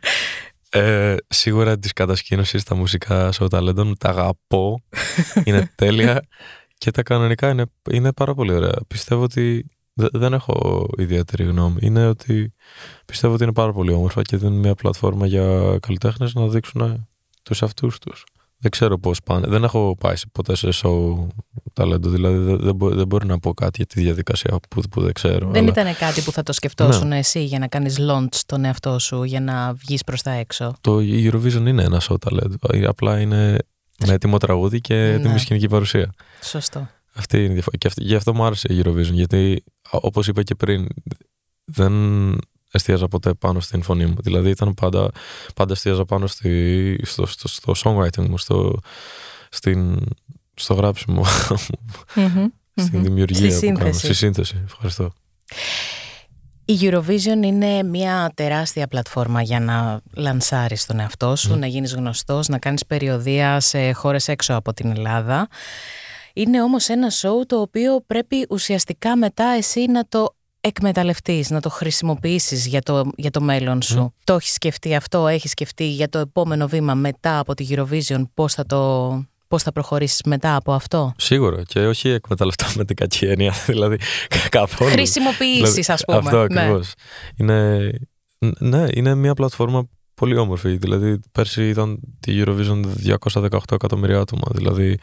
Ε, 0.71 1.17
σίγουρα 1.29 1.79
της 1.79 1.93
κατασκήνωσης 1.93 2.61
στα 2.61 2.75
μουσικά 2.75 3.33
σοου 3.33 3.49
ταλέντων 3.49 3.97
τα 3.99 4.09
αγαπώ. 4.09 4.83
είναι 5.45 5.73
τέλεια. 5.75 6.23
Και 6.79 6.91
τα 6.91 7.03
κανονικά 7.03 7.49
είναι, 7.49 7.65
είναι 7.91 8.13
πάρα 8.13 8.35
πολύ 8.35 8.53
ωραία. 8.53 8.77
Πιστεύω 8.89 9.23
ότι 9.23 9.67
δεν 9.95 10.33
έχω 10.33 10.87
ιδιαίτερη 10.99 11.45
γνώμη. 11.45 11.79
Είναι 11.81 12.07
ότι 12.07 12.53
πιστεύω 13.07 13.35
ότι 13.35 13.43
είναι 13.43 13.53
πάρα 13.53 13.73
πολύ 13.73 13.93
όμορφα 13.93 14.23
και 14.23 14.37
είναι 14.37 14.51
μια 14.51 14.75
πλατφόρμα 14.75 15.27
για 15.27 15.79
καλλιτέχνες 15.81 16.35
να 16.35 16.49
δείξουν 16.49 17.09
τους 17.43 17.63
αυτούς 17.63 17.99
τους. 17.99 18.25
Δεν 18.59 18.71
ξέρω 18.71 18.99
πώς 18.99 19.23
πάνε. 19.25 19.47
Δεν 19.47 19.65
έχω 19.65 19.97
πάει 20.01 20.15
ποτέ 20.33 20.57
σε 20.57 20.69
show 20.73 21.27
ταλέντο. 21.73 22.09
Δηλαδή 22.09 22.39
δεν, 22.39 22.59
δεν, 22.59 22.75
μπο, 22.75 22.89
δεν 22.89 23.07
μπορεί 23.07 23.27
να 23.27 23.39
πω 23.39 23.55
κάτι 23.55 23.77
για 23.77 23.87
τη 23.87 24.01
διαδικασία 24.01 24.59
που, 24.71 24.83
που 24.91 25.01
δεν 25.01 25.13
ξέρω. 25.13 25.51
Δεν 25.51 25.63
αλλά... 25.63 25.71
ήταν 25.71 25.97
κάτι 25.97 26.21
που 26.21 26.33
θα 26.33 26.43
το 26.43 26.53
σκεφτόσουν 26.53 27.09
ναι. 27.09 27.19
εσύ 27.19 27.45
για 27.45 27.59
να 27.59 27.67
κάνεις 27.67 27.99
launch 28.01 28.37
τον 28.47 28.65
εαυτό 28.65 28.99
σου, 28.99 29.23
για 29.23 29.41
να 29.41 29.75
βγεις 29.75 30.05
προς 30.05 30.23
τα 30.23 30.31
έξω; 30.31 30.75
Το 30.81 30.97
Eurovision 30.99 31.67
είναι 31.67 31.83
ένα 31.83 32.01
show 32.09 32.21
ταλέντο. 32.21 32.57
Απλά 32.89 33.21
είναι 33.21 33.59
με 34.07 34.13
έτοιμο 34.13 34.39
τραγούδι 34.39 34.81
και 34.81 34.95
ναι. 34.95 35.13
έτοιμη 35.13 35.39
σκηνική 35.39 35.69
παρουσία. 35.69 36.13
Σωστό. 36.43 36.89
Αυτή 37.15 37.37
είναι 37.37 37.51
η 37.51 37.53
διαφορά. 37.53 37.77
Και 37.77 37.91
γι' 37.97 38.15
αυτό 38.15 38.35
μου 38.35 38.45
άρεσε 38.45 38.73
η 38.73 38.83
Eurovision. 38.85 39.13
Γιατί 39.13 39.65
όπως 39.91 40.29
είπα 40.29 40.43
και 40.43 40.55
πριν, 40.55 40.87
δεν 41.65 41.93
εστίαζα 42.73 43.09
ποτέ 43.09 43.35
πάνω 43.35 43.61
στην 43.61 43.83
φωνή 43.83 44.07
μου. 44.07 44.17
Δηλαδή 44.19 44.51
ήταν 44.51 44.75
πάντα, 44.75 45.11
πάντα 45.55 45.73
εστίαζα 45.73 46.05
πάνω 46.05 46.27
στη, 46.27 46.99
στο, 47.03 47.27
στο, 47.27 47.49
στο 47.49 47.73
songwriting 47.77 48.27
μου, 48.29 48.39
στο, 48.39 48.79
στην, 49.51 49.99
στο 50.55 50.75
γράψιμο 50.75 51.25
mm-hmm, 51.27 52.47
στην 52.75 52.99
mm-hmm. 52.99 53.03
δημιουργία 53.03 53.51
στη 53.51 53.73
που 53.73 53.79
κάνω, 53.79 53.93
στη 53.93 54.15
σύνθεση. 54.15 54.63
Ευχαριστώ. 54.65 55.13
Η 56.65 56.79
Eurovision 56.81 57.45
είναι 57.45 57.83
μια 57.83 58.33
τεράστια 58.35 58.87
πλατφόρμα 58.87 59.43
για 59.43 59.61
να 59.61 60.01
λανσάρεις 60.15 60.87
τον 60.87 61.01
εαυτό 61.01 61.37
σου, 61.37 61.55
mm. 61.55 61.59
να 61.59 61.67
γίνεις 61.67 61.95
γνωστός, 61.95 62.49
να 62.49 62.59
κάνεις 62.59 62.87
περιοδία 62.87 63.61
σε 63.61 63.93
χώρες 63.93 64.29
έξω 64.29 64.55
από 64.55 64.73
την 64.73 64.91
Ελλάδα. 64.91 65.49
Είναι 66.35 66.63
όμως 66.63 66.89
ένα 66.89 67.11
σοου 67.11 67.47
το 67.47 67.61
οποίο 67.61 68.05
πρέπει 68.07 68.47
ουσιαστικά 68.51 69.17
μετά 69.17 69.45
εσύ 69.45 69.87
να 69.87 70.05
το 70.09 70.35
εκμεταλλευτείς, 70.61 71.51
να 71.51 71.61
το 71.61 71.71
χρησιμοποιήσεις 71.71 72.67
για 72.67 72.81
το, 72.81 73.11
για 73.17 73.31
το 73.31 73.41
μέλλον 73.41 73.83
σου. 73.83 74.15
Το 74.25 74.35
έχεις 74.35 74.53
σκεφτεί 74.53 74.95
αυτό, 74.95 75.27
έχεις 75.27 75.51
σκεφτεί 75.51 75.85
για 75.85 76.09
το 76.09 76.19
επόμενο 76.19 76.67
βήμα 76.67 76.95
μετά 76.95 77.39
από 77.39 77.55
τη 77.55 77.67
Eurovision, 77.71 78.23
πώς 78.35 78.55
θα 78.55 78.67
το 78.67 79.25
πώς 79.49 79.63
θα 79.63 79.73
προχωρήσεις 79.73 80.21
μετά 80.25 80.57
από 80.57 80.73
αυτό; 80.73 81.13
Σίγουρα. 81.17 81.63
Και 81.63 81.87
όχι 81.87 82.09
εκμεταλλευτώ 82.09 82.67
με 82.77 82.85
την 82.85 82.97
κακή 82.97 83.27
έννοια. 83.27 83.55
Δηλαδή 83.67 83.97
καθόλου. 84.49 84.91
Χρησιμοποιήσεις, 84.91 85.73
δηλαδή, 85.73 85.93
ας 85.93 86.05
πούμε. 86.05 86.19
Αυτό 86.19 86.39
ακριβώς. 86.39 86.93
Ναι. 87.37 87.55
Είναι, 87.55 87.93
ναι, 88.59 88.87
είναι 88.95 89.15
μια 89.15 89.35
πλατφόρμα 89.35 89.89
πολύ 90.15 90.37
όμορφη. 90.37 90.77
Δηλαδή, 90.77 91.21
πέρσι 91.33 91.69
ήταν 91.69 92.01
τη 92.21 92.43
Eurovision 92.45 92.83
218 93.51 93.59
εκατομμύρια 93.73 94.19
άτομα. 94.19 94.43
Δηλαδή, 94.51 94.99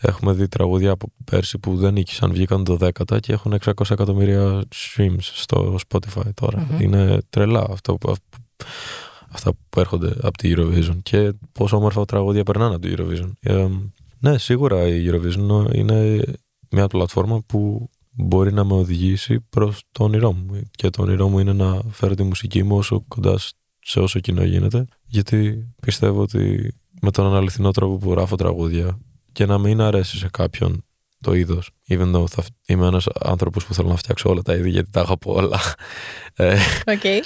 έχουμε 0.00 0.32
δει 0.32 0.48
τραγούδια 0.48 0.90
από 0.90 1.12
πέρσι 1.24 1.58
που 1.58 1.76
δεν 1.76 1.92
νίκησαν, 1.92 2.32
βγήκαν 2.32 2.64
το 2.64 2.78
10 2.80 3.20
και 3.20 3.32
έχουν 3.32 3.54
600 3.64 3.72
εκατομμύρια 3.90 4.62
streams 4.74 5.18
στο 5.20 5.78
Spotify 5.88 6.34
τώρα. 6.34 6.66
Mm-hmm. 6.66 6.80
Είναι 6.80 7.18
τρελά 7.30 7.66
αυτό 7.70 7.98
αυτά 9.30 9.52
που 9.68 9.80
έρχονται 9.80 10.14
από 10.22 10.38
τη 10.38 10.52
Eurovision 10.56 10.96
και 11.02 11.32
πόσο 11.52 11.76
όμορφα 11.76 12.04
τραγούδια 12.04 12.42
περνάνε 12.42 12.74
από 12.74 12.86
τη 12.86 12.94
Eurovision. 12.96 13.30
Ε, 13.40 13.66
ναι, 14.18 14.38
σίγουρα 14.38 14.86
η 14.86 15.10
Eurovision 15.10 15.74
είναι 15.74 16.22
μια 16.70 16.86
πλατφόρμα 16.86 17.42
που 17.46 17.88
μπορεί 18.10 18.52
να 18.52 18.64
με 18.64 18.74
οδηγήσει 18.74 19.40
προς 19.40 19.82
το 19.92 20.04
όνειρό 20.04 20.32
μου 20.32 20.60
και 20.70 20.90
το 20.90 21.02
όνειρό 21.02 21.28
μου 21.28 21.38
είναι 21.38 21.52
να 21.52 21.82
φέρω 21.90 22.14
τη 22.14 22.22
μουσική 22.22 22.62
μου 22.62 22.76
όσο 22.76 23.04
κοντά 23.08 23.38
σε 23.80 24.00
όσο 24.00 24.20
κοινό 24.20 24.44
γίνεται 24.44 24.86
γιατί 25.06 25.68
πιστεύω 25.80 26.20
ότι 26.20 26.74
με 27.00 27.10
τον 27.10 27.34
αληθινό 27.34 27.70
τρόπο 27.70 27.96
που 27.96 28.10
γράφω 28.10 28.36
τραγούδια 28.36 28.98
και 29.38 29.46
να 29.46 29.58
μην 29.58 29.80
αρέσει 29.80 30.16
σε 30.16 30.28
κάποιον 30.32 30.84
το 31.20 31.34
είδος. 31.34 31.70
Even 31.88 32.14
though 32.14 32.28
θα 32.28 32.44
είμαι 32.66 32.86
ένας 32.86 33.06
άνθρωπος 33.20 33.66
που 33.66 33.74
θέλω 33.74 33.88
να 33.88 33.96
φτιάξω 33.96 34.30
όλα 34.30 34.42
τα 34.42 34.54
είδη 34.54 34.70
γιατί 34.70 34.90
τα 34.90 35.00
αγαπώ 35.00 35.32
όλα. 35.32 35.60
Okay 36.84 37.20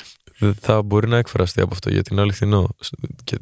θα 0.60 0.82
μπορεί 0.82 1.08
να 1.08 1.16
εκφραστεί 1.16 1.60
από 1.60 1.70
αυτό 1.72 1.90
γιατί 1.90 2.12
είναι 2.12 2.22
αληθινό. 2.22 2.68
Και 3.24 3.38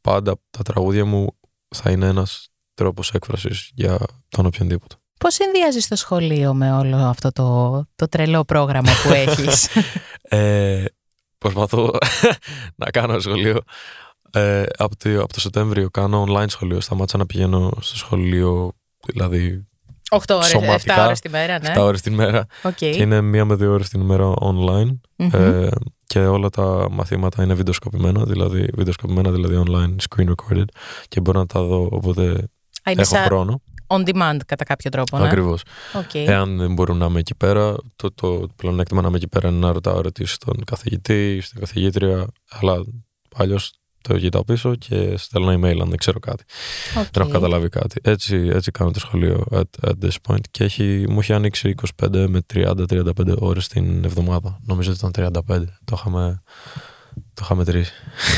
πάντα 0.00 0.36
τα 0.50 0.62
τραγούδια 0.62 1.04
μου 1.04 1.36
θα 1.68 1.90
είναι 1.90 2.06
ένας 2.06 2.48
τρόπος 2.74 3.12
έκφρασης 3.12 3.70
για 3.74 3.98
τον 4.28 4.46
οποιονδήποτε. 4.46 4.94
Πώς 5.18 5.34
συνδυάζεις 5.34 5.88
το 5.88 5.96
σχολείο 5.96 6.54
με 6.54 6.72
όλο 6.72 6.96
αυτό 6.96 7.32
το, 7.32 7.84
το 7.96 8.08
τρελό 8.08 8.44
πρόγραμμα 8.44 8.92
που 9.02 9.12
έχεις; 9.26 9.68
ε, 10.22 10.84
προσπαθώ 11.38 11.90
να 12.82 12.90
κάνω 12.90 13.18
σχολείο. 13.18 13.60
Ε, 14.34 14.64
από, 14.76 14.96
το, 14.96 15.20
από 15.20 15.32
το 15.32 15.40
Σεπτέμβριο 15.40 15.90
κάνω 15.90 16.26
online 16.28 16.48
σχολείο. 16.48 16.80
Σταμάτησα 16.80 17.18
να 17.18 17.26
πηγαίνω 17.26 17.72
στο 17.80 17.96
σχολείο, 17.96 18.72
δηλαδή 19.06 19.66
8 20.10 20.18
ώρες, 20.28 20.46
σωματικά, 20.46 21.02
7 21.02 21.04
ώρες 21.04 21.20
τη 21.20 21.28
μέρα, 21.28 21.58
ναι. 21.58 21.72
7 21.76 21.80
ώρες 21.80 22.00
τη 22.00 22.10
μέρα. 22.10 22.46
Okay. 22.62 22.72
Και 22.74 22.86
είναι 22.86 23.20
μία 23.20 23.44
με 23.44 23.54
δύο 23.54 23.72
ώρες 23.72 23.88
την 23.88 24.00
ημέρα 24.00 24.34
online. 24.40 24.90
Mm-hmm. 25.16 25.32
Ε, 25.32 25.68
και 26.06 26.18
όλα 26.18 26.48
τα 26.50 26.86
μαθήματα 26.90 27.42
είναι 27.42 27.54
βιντεοσκοπημένα, 27.54 28.24
δηλαδή, 28.24 28.68
βιντεοσκοπημένα, 28.74 29.30
δηλαδή 29.30 29.62
online 29.66 29.94
screen 30.08 30.28
recorded 30.28 30.64
και 31.08 31.20
μπορώ 31.20 31.38
να 31.38 31.46
τα 31.46 31.62
δω 31.62 31.88
όποτε 31.90 32.48
έχω 32.82 33.16
χρόνο. 33.16 33.62
On 33.86 34.08
demand 34.08 34.38
κατά 34.46 34.64
κάποιο 34.64 34.90
τρόπο, 34.90 35.18
ναι. 35.18 35.26
Ακριβώς. 35.26 35.62
Okay. 35.92 36.24
Εάν 36.26 36.58
δεν 36.58 36.72
μπορούν 36.72 36.96
να 36.96 37.06
είμαι 37.06 37.18
εκεί 37.18 37.34
πέρα, 37.34 37.76
το, 37.96 38.12
το 38.14 38.46
πλεονέκτημα 38.56 39.02
να 39.02 39.08
είμαι 39.08 39.16
εκεί 39.16 39.28
πέρα 39.28 39.48
είναι 39.48 39.58
να 39.58 39.72
ρωτάω 39.72 39.98
ερωτήσεις 39.98 40.34
στον 40.34 40.64
καθηγητή, 40.64 41.40
στην 41.42 41.60
καθηγήτρια, 41.60 42.26
αλλά 42.48 42.84
αλλιώς 43.34 43.72
το 44.08 44.18
κοιτάω 44.18 44.44
πίσω 44.44 44.74
και 44.74 45.16
στέλνω 45.16 45.52
email 45.52 45.78
αν 45.80 45.88
δεν 45.88 45.96
ξέρω 45.96 46.18
κάτι. 46.18 46.44
Okay. 46.94 47.08
Δεν 47.12 47.22
έχω 47.22 47.30
καταλάβει 47.30 47.68
κάτι. 47.68 48.00
Έτσι, 48.02 48.36
έτσι 48.52 48.70
κάνω 48.70 48.90
το 48.90 48.98
σχολείο 48.98 49.44
at, 49.50 49.88
at 49.88 49.92
this 50.02 50.16
point. 50.28 50.40
Και 50.50 50.64
έχει, 50.64 51.06
μου 51.08 51.18
έχει 51.18 51.32
ανοίξει 51.32 51.74
25 52.02 52.26
με 52.28 52.40
30-35 52.54 53.36
ώρες 53.38 53.68
την 53.68 54.04
εβδομάδα. 54.04 54.58
Νομίζω 54.66 54.92
ότι 54.92 55.06
ήταν 55.06 55.32
35. 55.48 55.64
Το 55.84 55.96
είχαμε, 55.98 56.42
το 57.14 57.42
είχαμε 57.42 57.64
μετρήσει. 57.64 57.92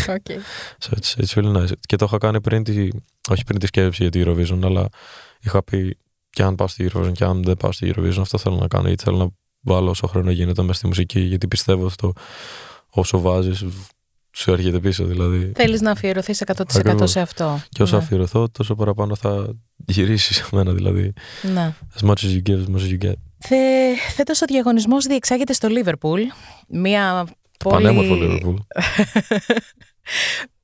Okay. 0.07 0.39
so 0.85 0.97
it's, 0.97 1.25
it's 1.25 1.35
really 1.35 1.57
nice. 1.57 1.71
Και 1.81 1.97
το 1.97 2.05
είχα 2.05 2.19
κάνει 2.19 2.41
πριν 2.41 2.65
τη, 2.65 2.89
όχι 3.31 3.45
πριν 3.45 3.59
τη 3.59 3.67
σκέψη 3.67 4.03
για 4.03 4.11
τη 4.11 4.23
Eurovision, 4.27 4.61
αλλά 4.63 4.89
είχα 5.41 5.63
πει 5.63 5.99
και 6.31 6.43
αν 6.43 6.55
πάω 6.55 6.69
στη 6.69 6.91
Eurovision 6.93 7.13
και 7.13 7.25
αν 7.25 7.43
δεν 7.43 7.57
πάω 7.57 7.73
στη 7.73 7.93
Eurovision, 7.97 8.19
αυτό 8.21 8.39
θέλω 8.39 8.57
να 8.57 8.69
κάνω. 8.69 8.89
Ή 8.89 8.95
θέλω 8.99 9.17
να 9.17 9.29
βάλω 9.61 9.91
όσο 9.91 10.07
χρόνο 10.07 10.31
γίνεται 10.31 10.63
μέσα 10.63 10.79
στη 10.79 10.87
μουσική, 10.87 11.21
γιατί 11.21 11.49
πιστεύω 11.49 11.87
αυτό 11.87 12.13
όσο 12.91 13.21
βάζεις 13.21 13.65
σου 14.37 14.53
έρχεται 14.53 14.79
πίσω 14.79 15.05
δηλαδή. 15.05 15.53
Θέλεις 15.55 15.81
να 15.81 15.91
αφιερωθείς 15.91 16.43
100% 16.47 16.97
σε 17.03 17.21
αυτό. 17.21 17.61
Και 17.69 17.83
όσο 17.83 17.97
ναι. 17.97 18.03
αφιερωθώ 18.03 18.49
τόσο 18.49 18.75
παραπάνω 18.75 19.17
θα 19.17 19.55
γυρίσεις 19.87 20.37
σε 20.37 20.47
μένα 20.53 20.73
δηλαδή. 20.73 21.13
Ναι. 21.43 21.75
As 22.01 22.09
much 22.09 22.13
as 22.13 22.31
you 22.35 22.43
give, 22.49 22.67
as 22.67 22.75
much 22.75 22.81
as 22.81 22.93
you 22.93 23.09
get. 23.09 23.15
Θε, 23.39 23.57
φέτος 24.15 24.43
ο 24.43 24.45
διαγωνισμός 24.47 25.07
διεξάγεται 25.07 25.53
στο 25.53 25.69
Λίβερπουλ. 25.69 26.23
Μία 26.69 27.27
πολύ... 27.59 27.75
Πανέμορφο 27.75 28.15
Λίβερπουλ. 28.15 28.55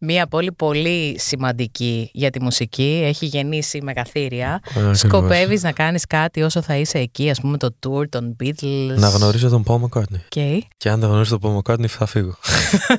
Μία 0.04 0.26
πόλη 0.26 0.52
πολύ 0.52 1.14
σημαντική 1.18 2.10
για 2.12 2.30
τη 2.30 2.42
μουσική. 2.42 3.02
Έχει 3.04 3.26
γεννήσει 3.26 3.82
μεγαθύρια. 3.82 4.60
Ε, 4.90 4.94
Σκοπεύεις 4.94 5.62
να 5.62 5.72
κάνεις 5.72 6.06
κάτι 6.06 6.42
όσο 6.42 6.62
θα 6.62 6.76
είσαι 6.76 6.98
εκεί, 6.98 7.30
ας 7.30 7.40
πούμε 7.40 7.56
το 7.58 7.76
tour 7.86 8.08
των 8.08 8.36
Beatles. 8.42 8.94
Να 8.96 9.08
γνωρίζω 9.08 9.48
τον 9.48 9.64
Paul 9.66 9.80
McCartney. 9.80 10.36
Okay. 10.36 10.58
Και 10.76 10.88
αν 10.88 11.00
δεν 11.00 11.08
γνωρίζω 11.08 11.38
τον 11.38 11.62
Paul 11.64 11.72
McCartney, 11.72 11.86
θα 11.86 12.06
φύγω. 12.06 12.36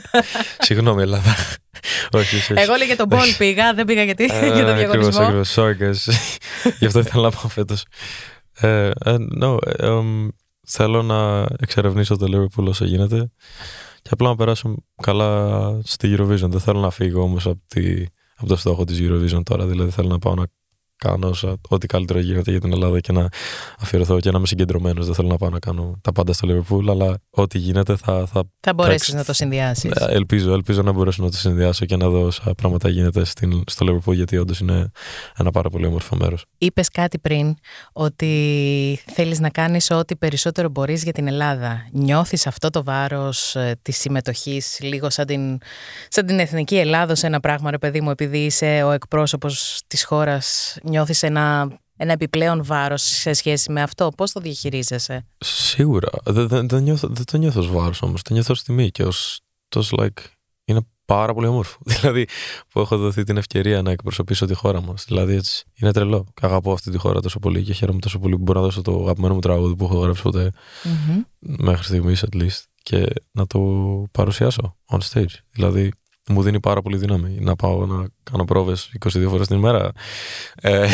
Συγγνώμη, 0.66 1.02
Ελλάδα. 1.02 1.36
όχι, 2.12 2.36
όχι, 2.36 2.54
Εγώ 2.56 2.76
λέγε 2.76 2.96
τον 2.96 3.08
Paul 3.10 3.36
πήγα, 3.38 3.74
δεν 3.74 3.86
πήγα 3.86 4.04
γιατί 4.04 4.24
ε, 4.32 4.54
για 4.54 4.66
τον 4.66 4.76
διαγωνισμό. 4.76 5.24
Ακριβώς, 5.24 5.56
Sorry, 5.56 5.84
guys. 5.84 6.14
Γι' 6.80 6.86
αυτό 6.86 7.00
ήθελα 7.00 7.24
να 7.24 7.32
πάω 7.32 7.48
φέτος. 7.48 7.86
Ε, 8.60 8.90
no, 9.42 9.58
θέλω 10.68 11.02
να 11.02 11.46
εξερευνήσω 11.60 12.18
το 12.18 12.26
Liverpool 12.32 12.68
όσο 12.68 12.86
γίνεται 12.86 13.32
και 14.04 14.10
απλά 14.12 14.30
να 14.30 14.36
περάσω 14.36 14.76
καλά 15.02 15.80
στη 15.84 16.16
Eurovision. 16.18 16.50
Δεν 16.50 16.60
θέλω 16.60 16.80
να 16.80 16.90
φύγω 16.90 17.22
όμως 17.22 17.46
από, 17.48 17.62
από 18.36 18.48
το 18.48 18.56
στόχο 18.56 18.84
της 18.84 19.00
Eurovision 19.02 19.42
τώρα. 19.44 19.66
Δηλαδή 19.66 19.92
θέλω 19.92 20.08
να 20.08 20.20
πάω 20.20 20.36
να 20.36 20.46
κάνω 20.96 21.34
ό,τι 21.70 21.88
καλύτερο 21.88 22.20
γίνεται 22.20 22.52
για 22.52 22.60
την 22.60 22.72
Ελλάδα 22.72 23.00
και 23.00 23.12
να 23.12 23.28
αφιερωθώ 23.80 24.20
και 24.20 24.32
να 24.32 24.38
είμαι 24.38 24.48
συγκεντρωμένος. 24.48 25.06
Δεν 25.06 25.16
θέλω 25.16 25.28
να 25.28 25.38
πάω 25.38 25.50
να 25.50 25.60
κάνω 25.60 26.00
τα 26.02 26.12
πάντα 26.12 26.34
στο 26.34 26.48
Liverpool, 26.52 26.90
αλλά 26.90 27.18
ό,τι 27.30 27.58
γίνεται 27.58 27.96
θα. 27.96 28.26
Θα, 28.26 28.44
θα 28.60 28.74
μπορέσεις 28.74 29.14
να 29.14 29.24
το 29.26 29.34
συνδυάσεις. 29.34 29.92
Ε, 29.92 30.06
ελπίζω, 30.10 30.54
ελπίζω 30.54 30.82
να 30.82 30.92
μπορέσω 30.92 31.24
να 31.24 31.32
το 31.32 31.38
συνδυάσω 31.38 31.86
και 31.86 31.96
να 31.96 32.10
δω 32.10 32.22
όσα 32.22 32.54
πράγματα 32.58 32.90
γίνεται 32.90 33.26
στην, 33.26 33.64
στο 33.68 33.86
Liverpool, 33.90 34.14
γιατί 34.14 34.38
όντως 34.38 34.60
είναι 34.60 34.92
ένα 35.38 35.52
πάρα 35.52 35.70
πολύ 35.70 35.86
όμορφο 35.86 36.16
μέρος. 36.16 36.46
Είπες 36.58 36.90
κάτι 36.90 37.20
πριν 37.20 37.56
ότι 37.94 39.00
θέλεις 39.06 39.40
να 39.40 39.50
κάνεις 39.50 39.92
ό,τι 39.92 40.16
περισσότερο 40.16 40.70
μπορείς 40.70 41.04
για 41.04 41.12
την 41.14 41.28
Ελλάδα. 41.28 41.88
Νιώθεις 41.92 42.48
αυτό 42.48 42.70
το 42.70 42.84
βάρος 42.84 43.56
ε, 43.56 43.76
της 43.82 43.98
συμμετοχής 43.98 44.80
λίγο 44.82 45.10
σαν 45.10 45.26
την, 45.26 45.58
σαν 46.08 46.26
την 46.26 46.40
εθνική 46.40 46.78
Ελλάδα 46.78 47.16
σε 47.16 47.28
ένα 47.28 47.40
πράγμα, 47.40 47.72
ρε 47.72 47.78
παιδί 47.78 48.02
μου, 48.02 48.10
επειδή 48.10 48.38
είσαι 48.38 48.84
ο 48.86 48.92
εκπρόσωπος 48.92 49.82
της 49.88 50.04
χώρας 50.04 50.78
νιώθεις 50.84 51.24
ένα, 51.24 51.78
ένα 51.98 52.12
επιπλέον 52.12 52.64
βάρος 52.64 53.02
σε 53.02 53.34
σχέση 53.34 53.72
με 53.72 53.82
αυτό; 53.82 54.12
Πώς 54.18 54.32
το 54.32 54.40
διαχειρίζεσαι; 54.40 55.26
Σίγουρα. 55.38 56.10
Δεν, 56.24 56.48
δεν, 56.48 56.68
δεν, 56.68 56.84
νιώθω, 56.84 57.08
δεν 57.08 57.26
το 57.26 57.38
νιώθω 57.38 57.60
ως 57.60 57.72
βάρος 57.72 58.02
όμως. 58.02 58.22
Το 58.22 58.34
νιώθω 58.34 58.54
ως 58.54 58.64
τιμή 58.64 58.90
και 58.90 59.04
ως 59.04 59.40
τόσο 59.68 59.96
like, 60.00 60.22
είναι 60.66 60.82
πάρα 61.06 61.34
πολύ 61.34 61.48
όμορφο. 61.48 61.78
Δηλαδή 62.00 62.28
που 62.70 62.80
έχω 62.80 62.98
δοθεί 62.98 63.24
την 63.24 63.38
ευκαιρία 63.38 63.82
να 63.82 63.92
εκπροσωπήσω 63.92 64.46
τη 64.46 64.54
χώρα 64.54 64.82
μας. 64.82 65.06
Δηλαδή 65.08 65.36
έτσι 65.36 65.64
είναι 65.74 65.92
τρελό. 65.92 66.26
Αγαπώ 66.42 66.72
αυτή 66.72 66.92
τη 66.92 66.98
χώρα 66.98 67.22
τόσο 67.22 67.40
πολύ 67.40 67.64
και 67.64 67.74
χαίρομαι 67.74 68.00
τόσο 68.00 68.20
πολύ 68.20 68.36
που 68.36 68.42
μπορώ 68.44 68.60
να 68.60 68.66
δώσω 68.66 68.82
το 68.82 69.02
αγαπημένο 69.02 69.34
μου 69.34 69.40
τραγούδι 69.40 69.76
που 69.76 69.86
έχω 69.86 70.00
γράψει 70.00 70.22
ποτέ. 70.22 70.52
Mm-hmm. 70.84 71.24
Μέχρι 71.40 71.84
στιγμής 71.84 72.26
at 72.32 72.42
least. 72.42 72.64
Και 72.84 73.06
να 73.32 73.48
το 73.48 73.60
παρουσιάσω 74.12 74.78
on 74.90 74.98
stage. 75.12 75.36
Δηλαδή 75.52 75.92
μου 76.30 76.42
δίνει 76.42 76.60
πάρα 76.60 76.82
πολύ 76.82 76.98
δύναμη 76.98 77.38
να 77.42 77.56
πάω 77.56 77.86
να 77.86 78.08
κάνω 78.24 78.46
πρόβες 78.46 78.92
22 79.06 79.26
φορές 79.30 79.48
την 79.48 79.58
ημέρα. 79.58 79.92
Ε, 80.62 80.88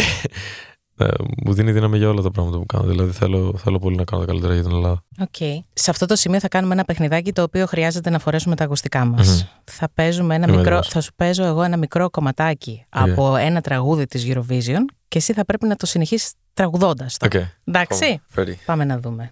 ε, 1.02 1.08
μου 1.46 1.54
δίνει 1.54 1.72
δύναμη 1.72 1.98
για 1.98 2.10
όλα 2.10 2.22
τα 2.22 2.32
πράγματα 2.32 2.58
που 2.58 2.66
κάνω. 2.66 2.84
Δηλαδή 2.84 3.12
θέλω, 3.12 3.54
θέλω 3.58 3.80
πολύ 3.80 3.96
να 3.96 4.04
κάνω 4.04 4.22
τα 4.22 4.28
καλύτερα 4.28 4.54
για 4.54 4.64
την 4.64 4.72
Ελλάδα. 4.72 5.04
Okay. 5.20 5.58
Σε 5.74 5.90
αυτό 5.90 6.06
το 6.06 6.16
σημείο 6.16 6.40
θα 6.40 6.48
κάνουμε 6.48 6.74
ένα 6.74 6.84
παιχνιδάκι 6.84 7.34
το 7.34 7.42
οποίο 7.42 7.66
χρειάζεται 7.66 8.10
να 8.10 8.20
φορέσουμε 8.20 8.56
τα 8.56 8.64
ακουστικά 8.64 9.06
μας. 9.06 9.44
Mm-hmm. 9.44 9.62
Θα, 9.64 9.90
παίζουμε 9.94 10.36
ένα 10.36 10.48
μικρό, 10.48 10.84
θα 10.84 11.02
σου 11.02 11.12
παίζω 11.16 11.44
εγώ 11.44 11.64
ένα 11.64 11.78
μικρό 11.78 12.10
κομματάκι 12.10 12.86
okay. 12.90 13.00
από 13.10 13.36
ένα 13.36 13.62
τραγούδι 13.62 14.06
της 14.06 14.26
Eurovision 14.28 14.84
και 15.08 15.18
εσύ 15.18 15.34
θα 15.34 15.46
πρέπει 15.46 15.68
να 15.68 15.76
το 15.76 15.86
συνεχίσεις 15.86 16.34
τραγουδώντας 16.54 17.18
το. 17.18 17.28
Okay. 17.32 17.44
Εντάξει. 17.64 18.22
Πάμε 18.66 18.86
να 18.86 19.00
δούμε. 19.00 19.32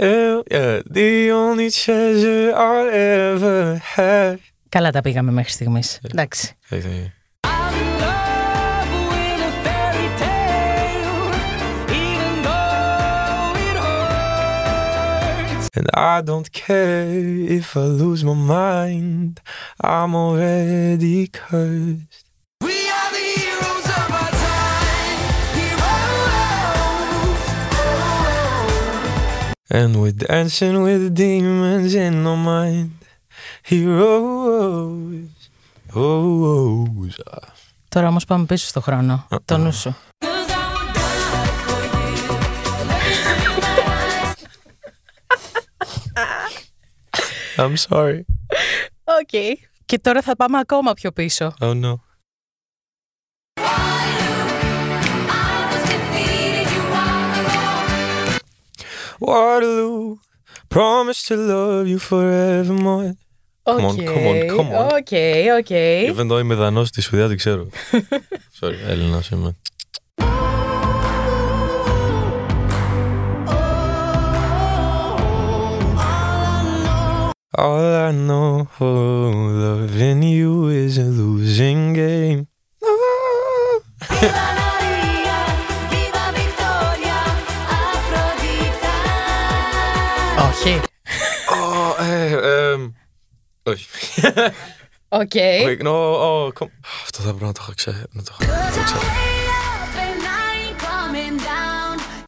the 0.00 1.30
only 1.32 1.70
treasure 1.70 2.52
I'll 2.54 2.90
ever 2.90 3.80
have. 3.96 4.38
Καλά 4.68 4.90
τα 4.90 5.00
πήγαμε 5.00 5.30
μέχρι 5.30 5.50
στιγμής. 5.50 6.00
Εντάξει. 6.02 6.56
And 15.78 15.90
I 15.92 16.22
don't 16.22 16.50
care 16.50 17.10
if 17.58 17.76
I 17.76 17.86
lose 18.02 18.24
my 18.24 18.32
mind, 18.32 19.42
I'm 19.82 20.14
already 20.14 21.26
cursed. 21.26 22.26
And 29.73 30.01
we're 30.01 30.11
dancing 30.11 30.83
with 30.83 31.15
demons 31.15 31.93
in 31.95 32.27
our 32.27 32.35
mind. 32.35 32.91
Heroes. 33.69 35.31
Oh, 35.93 36.87
Τώρα 37.89 38.07
όμως 38.07 38.25
πάμε 38.25 38.45
πίσω 38.45 38.67
στο 38.67 38.81
χρόνο. 38.81 39.27
Το 39.45 39.57
νου 39.57 39.73
σου. 39.73 39.95
I'm 47.57 47.75
sorry. 47.89 48.21
Οκ. 49.03 49.29
Okay. 49.31 49.53
Και 49.85 49.99
τώρα 49.99 50.21
θα 50.21 50.35
πάμε 50.35 50.57
ακόμα 50.59 50.93
πιο 50.93 51.11
πίσω. 51.11 51.53
Oh 51.59 51.81
no. 51.81 52.10
Waterloo, 59.23 60.17
promise 60.67 61.21
to 61.27 61.35
love 61.35 61.87
you 61.87 61.99
forevermore. 61.99 63.13
Come 63.65 63.85
on, 63.85 63.95
come 64.11 64.25
on, 64.31 64.37
come 64.55 64.69
on. 64.71 64.85
Οκ, 64.97 65.13
οκ. 65.59 65.69
Even 65.69 66.27
though 66.27 66.39
είμαι 66.39 66.55
δανός 66.55 66.87
στη 66.87 67.01
Σουηδία, 67.01 67.27
δεν 67.27 67.37
ξέρω. 67.37 67.67
Sorry, 68.59 68.75
Έλληνας 68.87 69.29
είμαι. 69.29 69.55
All 77.57 77.93
I 78.07 78.11
know, 78.27 78.67
loving 78.79 80.23
you 80.23 80.69
is 80.69 80.97
a 80.97 81.09
losing 81.19 81.93
game. 81.93 82.47
Όχι. 90.63 90.79
Oh, 91.49 92.03
ε, 92.03 92.71
εμ, 92.71 92.91
όχι. 93.63 93.87
Οκ. 95.07 95.31
Wait, 95.33 95.81
no, 95.81 96.15
oh, 96.21 96.47
come. 96.47 96.69
Αυτό 97.03 97.21
θα 97.21 97.29
πρέπει 97.29 97.43
να 97.43 97.51
το 97.51 97.59
έχω 97.61 97.71
ξέρει. 97.75 98.03
Να 98.09 98.23
το 98.23 98.35
έχω 98.39 98.51
να 98.51 98.71
το 98.71 98.83
ξέρω. 98.83 99.01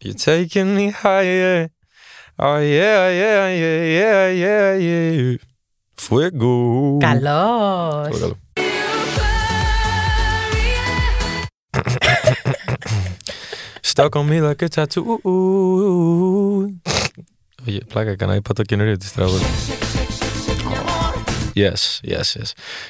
You're 0.06 0.20
taking 0.26 0.70
me 0.78 0.92
higher. 1.04 1.68
Oh 2.36 2.58
yeah, 2.58 3.04
yeah, 3.22 3.48
yeah, 3.62 3.84
yeah, 4.00 4.28
yeah, 4.44 4.70
yeah. 4.88 5.36
Fuego. 5.96 6.98
Καλός. 7.00 8.08
Πολύ 8.10 8.20
καλό. 8.20 8.38
Stuck 13.92 14.16
on 14.16 14.26
me 14.28 14.42
like 14.42 14.62
a 14.64 14.70
tattoo. 14.70 15.20
Όχι, 17.68 17.82
πλάκα 17.88 18.10
έκανα, 18.10 18.36
είπα 18.36 18.54
το 18.54 18.62
καινούριο 18.62 18.98
της 18.98 19.12
τραγούδι. 19.12 19.44
Yes, 21.56 22.00
yes, 22.12 22.28
yes. 22.40 22.50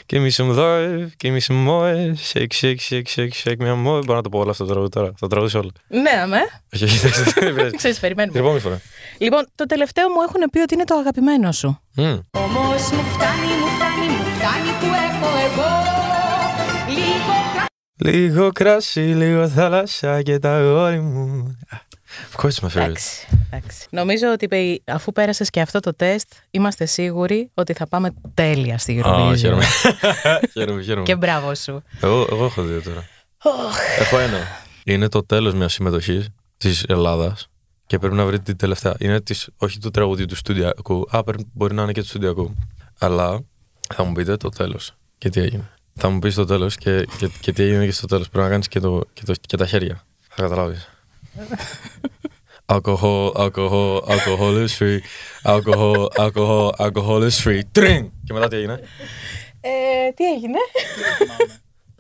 Give 0.10 0.22
me 0.26 0.30
some 0.38 0.50
love, 0.58 1.10
give 1.22 1.34
me 1.36 1.40
some 1.48 1.60
more. 1.68 2.14
Shake, 2.32 2.54
shake, 2.54 2.80
shake, 2.80 3.08
shake, 3.16 3.34
shake 3.44 3.60
me 3.60 3.72
more. 3.86 4.02
Μπορώ 4.06 4.16
να 4.16 4.22
το 4.22 4.30
πω 4.30 4.40
όλο 4.40 4.50
αυτό 4.50 4.64
το 4.66 4.70
τραγούδι 4.72 4.92
τώρα. 4.92 5.12
Θα 5.18 5.28
τραγουδήσω 5.28 5.60
όλα. 5.60 5.70
Ναι, 5.88 6.10
αμέ. 6.22 6.40
Όχι, 6.74 6.84
όχι, 6.84 6.98
δεν 6.98 7.54
πειράζει. 7.56 7.76
Ξέρεις, 7.82 7.98
Την 8.00 8.02
περιμένουμε. 8.02 8.40
επόμενη 8.40 8.60
φορά. 8.60 8.82
Λοιπόν, 9.18 9.48
το 9.56 9.66
τελευταίο 9.66 10.10
μου 10.10 10.22
έχουν 10.28 10.50
πει 10.52 10.60
ότι 10.60 10.74
είναι 10.74 10.84
το 10.84 10.96
αγαπημένο 10.96 11.52
σου. 11.52 11.80
Μμ. 11.96 12.04
Όμως 12.32 12.92
μου 12.92 13.04
φτάνει, 13.14 13.54
μου 13.62 13.68
φτάνει, 13.76 14.08
μου 14.08 14.24
φτάνει 14.36 14.70
που 14.80 14.86
έχω 14.86 15.30
εγώ 15.46 15.72
Λίγο 16.88 17.34
Λίγο 17.96 18.52
κράσι, 18.52 19.00
λίγο 19.00 19.48
θάλασσα 19.50 20.22
και 20.22 20.40
τα 20.40 20.62
γόρι 20.62 21.00
μου. 21.00 21.58
Of 22.36 22.42
course 22.46 22.52
my 22.62 22.70
favorite. 22.70 22.84
Εντάξει, 22.84 23.28
εντάξει. 23.52 23.88
Νομίζω 23.90 24.32
ότι 24.32 24.48
παι- 24.48 24.82
αφού 24.86 25.12
πέρασες 25.12 25.50
και 25.50 25.62
αυτό 25.62 25.80
το 25.80 25.94
τεστ, 25.96 26.32
είμαστε 26.52 26.86
σίγουροι 26.86 27.50
ότι 27.54 27.74
θα 27.74 27.88
πάμε 27.88 28.14
τέλεια 28.34 28.78
στη 28.78 29.00
Α, 29.00 29.04
Eurovision. 29.06 29.38
χαίρομαι. 29.38 29.64
χαίρομαι, 30.54 30.82
χαίρομαι. 30.82 31.06
και 31.06 31.16
μπράβο 31.16 31.56
σου. 31.56 31.84
Εγώ, 32.02 32.28
εγώ 32.32 32.46
έχω 32.46 32.62
δύο 32.64 32.82
τώρα. 32.82 33.08
έχω 34.00 34.20
ένα. 34.20 34.38
Είναι 34.86 35.10
το 35.10 35.26
τέλος 35.26 35.54
μιας 35.54 35.74
συμμετοχής 35.74 36.28
της 36.58 36.84
Ελλάδας 36.88 37.48
και 37.88 38.00
πρέπει 38.00 38.16
να 38.16 38.26
βρείτε 38.26 38.44
την 38.44 38.58
τελευταία. 38.58 38.96
Είναι 39.00 39.22
της, 39.22 39.50
όχι 39.58 39.80
του 39.80 39.92
τραγουδιού 39.92 40.26
του 40.26 40.36
στούντιακού. 40.36 41.08
Α, 41.12 41.24
πρέπει, 41.24 41.46
μπορεί 41.54 41.74
να 41.74 41.84
είναι 41.84 41.92
και 41.92 42.02
του 42.02 42.08
στούντιακού. 42.08 42.54
Αλλά 43.00 43.40
θα 43.94 44.04
μου 44.04 44.12
πείτε 44.12 44.38
το 44.38 44.50
τέλος. 44.50 44.92
Και 45.18 45.30
τι 45.30 45.40
έγινε. 45.42 45.70
Θα 45.96 46.10
μου 46.10 46.20
πεις 46.20 46.36
το 46.36 46.46
τέλος 46.46 46.76
και, 46.76 47.06
και, 47.18 47.30
και 47.40 47.52
τι 47.54 47.64
έγινε 47.64 47.86
και 47.86 47.92
στο 47.92 48.08
τέλος. 48.08 48.30
Πρέπει 48.30 48.44
να 48.46 48.52
κάνεις 48.52 48.68
και, 48.68 48.80
το, 48.80 49.02
και, 49.14 49.22
το, 49.26 49.34
και 49.42 49.58
τα 49.58 49.66
χέρια. 49.66 50.04
Θα 50.30 50.42
καταλάβεις. 50.42 50.88
Alcohol, 52.66 53.32
alcohol, 53.36 54.02
alcohol 54.08 54.54
is 54.66 54.72
free. 54.80 55.00
Alcohol, 55.44 56.08
alcohol, 56.18 56.72
alcohol 56.86 57.30
is 57.30 57.38
free. 57.48 57.60
Τρίν! 57.72 58.12
Και 58.26 58.34
μετά 58.34 58.48
τι 58.48 58.56
έγινε; 58.56 58.80
Ε, 59.62 60.12
τι 60.16 60.24
έγινε; 60.34 60.58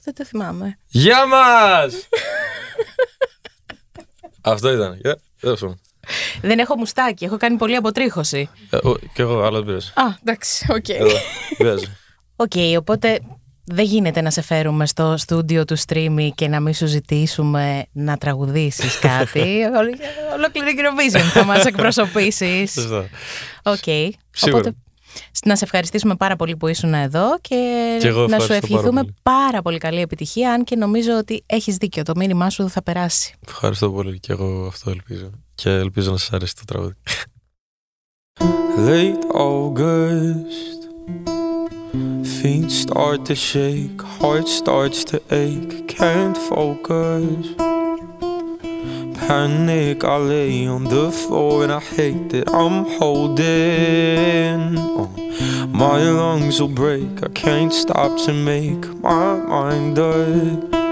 Δεν 0.04 0.13
το 0.13 0.26
θυμάμαι. 0.26 0.78
Γεια 0.88 1.26
μας! 1.28 2.08
Αυτό 4.41 4.72
ήταν. 4.74 5.02
Yeah, 5.06 5.13
δώσε 5.41 5.65
μου. 5.65 5.80
Δεν 6.41 6.60
έχω 6.60 6.78
μουστάκι, 6.78 7.26
έχω 7.26 7.38
κάνει 7.38 7.58
πολλή 7.58 7.76
αποτρίχωση. 7.76 8.50
Ε, 8.69 8.78
ο- 8.88 8.98
Κι 9.13 9.22
εγώ, 9.22 9.41
αλλά 9.43 9.58
δεν 9.58 9.65
πειράζει. 9.65 9.91
Α, 9.96 10.04
εντάξει, 10.22 10.65
οκ. 10.72 10.89
Εδώ, 10.89 11.17
πειράζει. 11.58 11.86
Οκ, 12.36 12.52
οπότε 12.78 13.19
δεν 13.65 13.86
γίνεται 13.86 14.21
να 14.21 14.30
σε 14.32 14.41
φέρουμε 14.41 14.86
στο 14.88 15.17
στούντιο 15.17 15.65
του 15.65 15.78
Streamee 15.88 16.30
και 16.36 16.47
να 16.47 16.60
μην 16.60 16.73
σου 16.73 16.86
ζητήσουμε 16.86 17.86
να 17.91 18.17
τραγουδήσεις 18.17 18.99
κάτι. 18.99 19.39
Ολο- 19.80 19.97
Ολόκληρη 20.36 20.76
Eurovision 20.78 21.19
θα 21.34 21.43
μας 21.43 21.65
εκπροσωπήσεις. 21.65 22.71
Σωστά. 22.71 23.10
Οκ. 23.63 23.78
Σίγουρα. 24.32 24.60
Οπότε 24.60 24.76
να 25.45 25.56
σε 25.56 25.63
ευχαριστήσουμε 25.63 26.15
πάρα 26.15 26.36
πολύ 26.36 26.56
που 26.58 26.67
ήσουν 26.67 26.93
εδώ 26.93 27.38
και, 27.41 27.97
Και 28.02 28.08
εγώ 28.08 28.28
να 28.28 28.28
σου 28.28 28.34
ευχαριστώ 28.34 28.47
πάρα 28.47 28.58
ευχηθούμε 28.63 29.02
πολύ. 29.02 29.13
πάρα 29.23 29.62
πολύ 29.62 29.78
καλή 29.78 29.99
επιτυχία, 30.02 30.52
αν 30.54 30.63
και 30.63 30.76
νομίζω 30.76 31.17
ότι 31.17 31.43
έχεις 31.45 31.76
δίκιο, 31.76 32.04
το 32.04 32.13
μήνυμά 32.15 32.49
σου 32.49 32.69
θα 32.69 32.84
περάσει. 32.84 33.34
Ευχαριστώ 33.47 33.91
πολύ 33.91 34.19
και 34.19 34.32
εγώ 34.32 34.65
αυτό 34.67 34.89
ελπίζω. 34.89 35.30
Και 35.56 35.69
ελπίζω 35.69 36.12
να 36.12 36.17
σας 36.17 36.32
αρέσει 36.32 36.56
το 36.56 36.62
τραγούδι. 36.65 36.93
Late 38.88 39.36
August 39.38 41.33
Feet 42.44 42.72
start 42.72 43.26
to 43.28 43.36
shake 43.36 44.02
Heart 44.02 44.50
starts 44.50 45.06
to 45.06 45.22
ache 45.32 45.88
Can't 45.88 46.38
focus. 46.38 47.56
Panic 49.18 50.04
I 50.04 50.18
lay 50.18 50.68
on 50.68 50.84
the 50.84 51.10
floor 51.10 51.64
And 51.64 51.72
I 51.72 51.80
hate 51.80 52.32
that 52.32 52.50
I'm 52.54 52.84
holding 53.00 54.78
on. 54.78 55.72
My 55.72 56.04
lungs 56.04 56.60
will 56.60 56.68
break 56.68 57.24
I 57.24 57.30
can't 57.30 57.72
stop 57.72 58.20
to 58.26 58.34
make 58.34 58.94
my 58.96 59.38
mind 59.38 59.98
up 59.98 60.83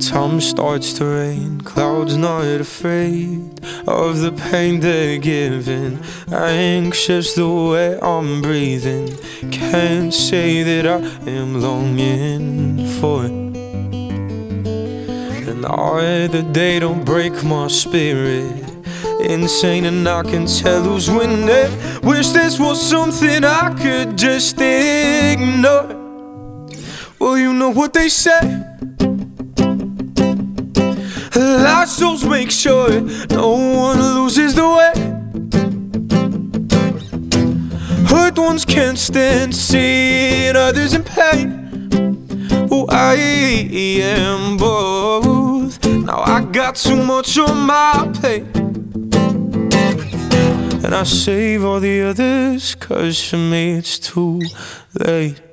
Time 0.00 0.40
starts 0.40 0.92
to 0.94 1.04
rain, 1.06 1.60
clouds 1.62 2.16
not 2.16 2.44
afraid 2.44 3.60
of 3.86 4.20
the 4.20 4.32
pain 4.50 4.80
they're 4.80 5.18
giving. 5.18 5.98
Anxious 6.30 7.34
the 7.34 7.48
way 7.48 7.98
I'm 8.00 8.42
breathing, 8.42 9.16
can't 9.50 10.12
say 10.12 10.62
that 10.62 10.86
I 10.86 10.98
am 11.30 11.62
longing 11.62 12.86
for 13.00 13.24
it. 13.24 13.32
And 15.48 15.64
I, 15.64 16.26
the 16.26 16.42
day 16.42 16.78
don't 16.78 17.04
break 17.04 17.42
my 17.42 17.68
spirit. 17.68 18.52
Insane 19.20 19.86
and 19.86 20.06
I 20.06 20.22
can 20.22 20.46
tell 20.46 20.82
who's 20.82 21.08
winning. 21.08 21.46
Wish 22.02 22.28
this 22.30 22.58
was 22.58 22.78
something 22.80 23.44
I 23.44 23.72
could 23.80 24.18
just 24.18 24.60
ignore. 24.60 25.96
Well, 27.18 27.38
you 27.38 27.52
know 27.54 27.70
what 27.70 27.94
they 27.94 28.08
say. 28.08 28.40
Lost 31.34 31.98
souls 31.98 32.24
make 32.24 32.50
sure 32.50 33.00
no 33.30 33.50
one 33.50 33.98
loses 33.98 34.54
the 34.54 34.68
way. 34.68 34.92
Hurt 38.06 38.38
ones 38.38 38.64
can't 38.64 38.98
stand 38.98 39.54
seeing 39.54 40.54
others 40.56 40.92
in 40.94 41.02
pain. 41.02 41.88
Oh, 42.70 42.86
I 42.88 43.14
am 43.14 44.56
both. 44.56 45.84
Now 45.86 46.20
I 46.20 46.42
got 46.42 46.76
too 46.76 47.02
much 47.02 47.38
on 47.38 47.66
my 47.66 48.10
plate. 48.14 48.44
And 50.84 50.94
I 50.94 51.04
save 51.04 51.64
all 51.64 51.80
the 51.80 52.02
others, 52.02 52.74
cause 52.74 53.22
for 53.28 53.38
me 53.38 53.78
it's 53.78 53.98
too 53.98 54.40
late. 54.94 55.51